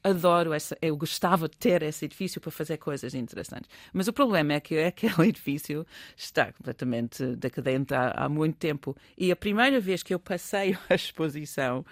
Adoro 0.03 0.51
essa, 0.51 0.77
eu 0.81 0.97
gostava 0.97 1.47
de 1.47 1.55
ter 1.55 1.81
esse 1.81 2.03
edifício 2.03 2.41
para 2.41 2.51
fazer 2.51 2.75
coisas 2.75 3.13
interessantes. 3.13 3.69
Mas 3.93 4.07
o 4.09 4.13
problema 4.13 4.53
é 4.53 4.59
que 4.59 4.77
aquele 4.83 5.29
edifício 5.29 5.85
está 6.15 6.51
completamente 6.51 7.25
decadente 7.37 7.93
há, 7.93 8.11
há 8.11 8.27
muito 8.27 8.57
tempo. 8.57 8.95
E 9.17 9.31
a 9.31 9.35
primeira 9.35 9.79
vez 9.79 10.03
que 10.03 10.13
eu 10.13 10.19
passei 10.19 10.77
a 10.89 10.95
exposição 10.95 11.85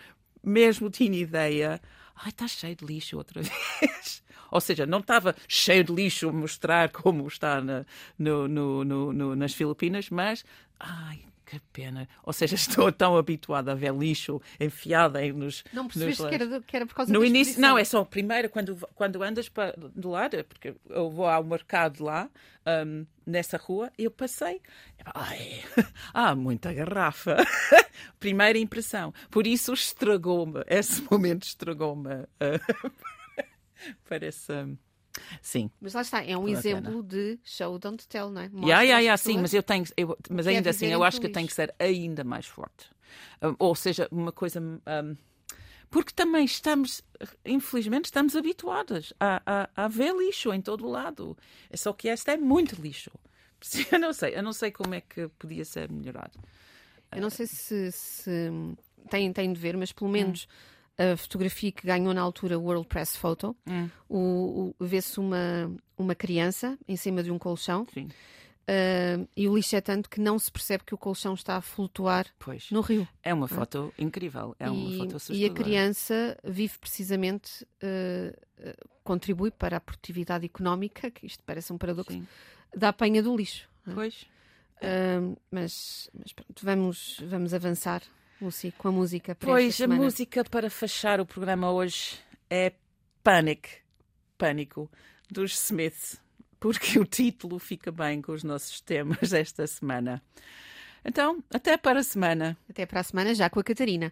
mesmo 0.44 0.90
tinha 0.90 1.18
ideia. 1.18 1.82
Ai, 2.16 2.30
está 2.30 2.48
cheio 2.48 2.76
de 2.76 2.86
lixo 2.86 3.18
outra 3.18 3.42
vez. 3.82 4.24
Ou 4.52 4.60
seja, 4.60 4.86
não 4.86 5.00
estava 5.00 5.36
cheio 5.48 5.84
de 5.84 5.94
lixo 5.94 6.32
mostrar 6.32 6.90
como 6.90 7.26
está 7.28 7.62
na, 7.62 7.86
no, 8.20 8.48
no, 8.48 8.84
no, 8.84 9.36
nas 9.36 9.54
Filipinas, 9.54 10.10
mas. 10.10 10.44
Ai, 10.80 11.22
que 11.60 11.68
pena. 11.72 12.08
Ou 12.24 12.32
seja, 12.34 12.56
estou 12.56 12.92
tão 12.92 13.18
habituada 13.18 13.72
a 13.72 13.76
ver 13.76 13.94
lixo 13.94 14.42
enfiado 14.60 15.18
aí 15.18 15.32
nos. 15.34 15.64
Não 15.74 15.88
percebeste 15.88 16.28
que 16.28 16.36
era, 16.36 16.62
que 16.62 16.76
era 16.76 16.86
por 16.86 16.96
causa 16.96 17.12
No 17.12 17.24
início, 17.24 17.52
exposição? 17.52 17.70
não, 17.70 17.78
é 17.78 17.84
só 17.84 18.00
a 18.02 18.06
primeira, 18.06 18.50
quando, 18.50 18.78
quando 18.96 19.22
andas 19.22 19.50
para, 19.50 19.74
do 19.78 20.10
lado, 20.10 20.44
porque 20.46 20.76
eu 20.90 21.10
vou 21.10 21.28
ao 21.28 21.44
mercado 21.44 22.04
lá, 22.04 22.30
um, 22.86 23.06
nessa 23.26 23.58
rua, 23.58 23.92
eu 23.98 24.10
passei. 24.12 24.62
Ai, 25.14 25.64
há 26.14 26.36
muita 26.36 26.74
garrafa. 26.74 27.38
Primeira 28.20 28.58
impressão. 28.58 29.14
Por 29.30 29.46
isso 29.46 29.74
estragou-me, 29.74 30.64
esse 30.68 31.02
momento 31.12 31.44
estragou-me. 31.44 32.14
Uh, 32.14 32.92
parece. 34.08 34.54
Sim. 35.42 35.70
Mas 35.82 35.94
lá 35.94 36.02
está, 36.02 36.24
é 36.24 36.38
um 36.38 36.48
exemplo 36.48 37.04
de 37.04 37.40
show 37.44 37.78
don't 37.78 38.08
tell, 38.08 38.30
não 38.30 38.42
é? 38.42 38.50
Mostra 38.50 38.68
Yeah, 38.70 38.82
yeah, 38.84 39.00
yeah, 39.02 39.18
sim, 39.18 39.38
mas 39.40 39.54
eu 39.54 39.62
tenho, 39.64 39.86
eu- 39.98 40.18
mas 40.30 40.46
quer 40.46 40.56
ainda 40.56 40.70
assim 40.70 40.88
eu 40.88 41.04
acho 41.04 41.20
que 41.20 41.30
tem 41.30 41.46
que 41.46 41.54
ser 41.54 41.74
ainda 41.80 42.24
mais 42.24 42.46
forte. 42.46 42.90
Um, 43.42 43.56
ou 43.60 43.76
seja, 43.76 44.08
uma 44.12 44.32
coisa. 44.32 44.60
um, 44.62 45.16
porque 45.90 46.14
também 46.14 46.46
estamos, 46.46 47.02
infelizmente, 47.46 48.06
estamos 48.06 48.34
habituadas 48.36 49.12
a, 49.20 49.42
a, 49.76 49.84
a 49.86 49.88
ver 49.90 50.16
lixo 50.16 50.54
em 50.54 50.62
todo 50.62 50.88
o 50.88 50.90
lado. 50.90 51.38
É 51.70 51.76
só 51.76 51.92
que 51.92 52.08
este 52.08 52.32
é 52.32 52.38
muito 52.38 52.82
lixo. 52.82 53.12
Eu 53.92 54.00
não 54.00 54.14
sei, 54.14 54.34
eu 54.36 54.42
não 54.42 54.54
sei 54.54 54.72
como 54.72 54.96
é 54.96 55.02
que 55.02 55.28
podia 55.38 55.64
ser 55.66 55.92
melhorado. 55.92 56.40
Eu 57.12 57.22
não 57.22 57.30
sei 57.30 57.46
se, 57.46 57.92
se 57.92 58.50
têm, 59.10 59.32
têm 59.34 59.52
de 59.54 59.60
ver, 59.60 59.76
mas 59.78 59.92
Hum. 59.92 59.96
pelo 59.98 60.10
menos 60.10 60.48
a 60.98 61.16
fotografia 61.18 61.72
que 61.72 61.86
ganhou 61.88 62.14
na 62.14 62.22
altura 62.22 62.58
o 62.60 62.64
World 62.64 62.88
Press 62.88 63.16
Photo, 63.16 63.56
Hum. 63.68 63.90
o, 64.10 64.74
o- 64.80 64.86
vê-se 64.86 65.20
uma, 65.20 65.72
uma 65.98 66.14
criança 66.16 66.78
em 66.88 66.96
cima 66.96 67.24
de 67.24 67.32
um 67.32 67.40
colchão 67.40 67.88
Sim, 67.94 68.10
ah, 68.68 69.26
e 69.36 69.48
o 69.48 69.56
lixo 69.56 69.76
é 69.76 69.82
tanto 69.82 70.10
que 70.10 70.20
não 70.22 70.38
se 70.38 70.52
percebe 70.52 70.84
que 70.86 70.94
o 70.94 70.98
colchão 70.98 71.34
está 71.34 71.58
a 71.58 71.62
flutuar 71.62 72.26
pois. 72.40 72.70
no 72.72 72.82
rio. 72.82 73.08
É 73.24 73.34
uma 73.34 73.48
foto 73.48 73.94
incrível. 73.98 74.56
É 74.60 74.70
uma 74.70 74.90
e, 74.92 74.98
foto 74.98 75.12
e 75.12 75.14
a 75.14 75.18
assustadora. 75.18 75.54
criança 75.54 76.38
vive 76.44 76.78
precisamente, 76.80 77.66
ah, 77.82 78.38
ah, 78.64 78.76
contribui 79.04 79.50
para 79.52 79.78
a 79.78 79.82
produtividade 79.82 80.46
económica, 80.46 81.10
que 81.10 81.26
isto 81.26 81.44
parece 81.44 81.74
um 81.74 81.78
paradoxo, 81.78 82.14
Sim, 82.14 82.28
da 82.76 82.90
apanha 82.90 83.22
do 83.24 83.36
lixo. 83.36 83.68
pois. 83.94 84.26
Ah, 84.84 85.36
mas 85.52 86.10
mas 86.18 86.32
pronto, 86.34 86.64
vamos, 86.64 87.20
vamos 87.28 87.54
avançar, 87.54 88.02
Lucy, 88.42 88.74
com 88.76 88.88
a 88.88 88.92
música 88.92 89.36
para 89.36 89.48
Pois, 89.48 89.80
a 89.80 89.88
música 89.88 90.44
para 90.44 90.70
fechar 90.70 91.22
o 91.22 91.26
programa 91.26 91.72
hoje 91.72 92.20
é 92.50 92.74
Panic, 93.24 93.70
Pânico, 94.36 94.90
dos 95.30 95.54
Smiths, 95.54 96.20
porque 96.60 96.98
o 96.98 97.06
título 97.06 97.60
fica 97.60 97.92
bem 97.92 98.20
com 98.20 98.32
os 98.32 98.44
nossos 98.44 98.82
temas 98.82 99.32
esta 99.32 99.68
semana. 99.68 100.22
Então, 101.06 101.44
até 101.54 101.78
para 101.78 102.00
a 102.00 102.04
semana. 102.04 102.58
Até 102.68 102.86
para 102.86 103.00
a 103.00 103.04
semana, 103.04 103.36
já 103.36 103.48
com 103.48 103.60
a 103.60 103.64
Catarina. 103.64 104.10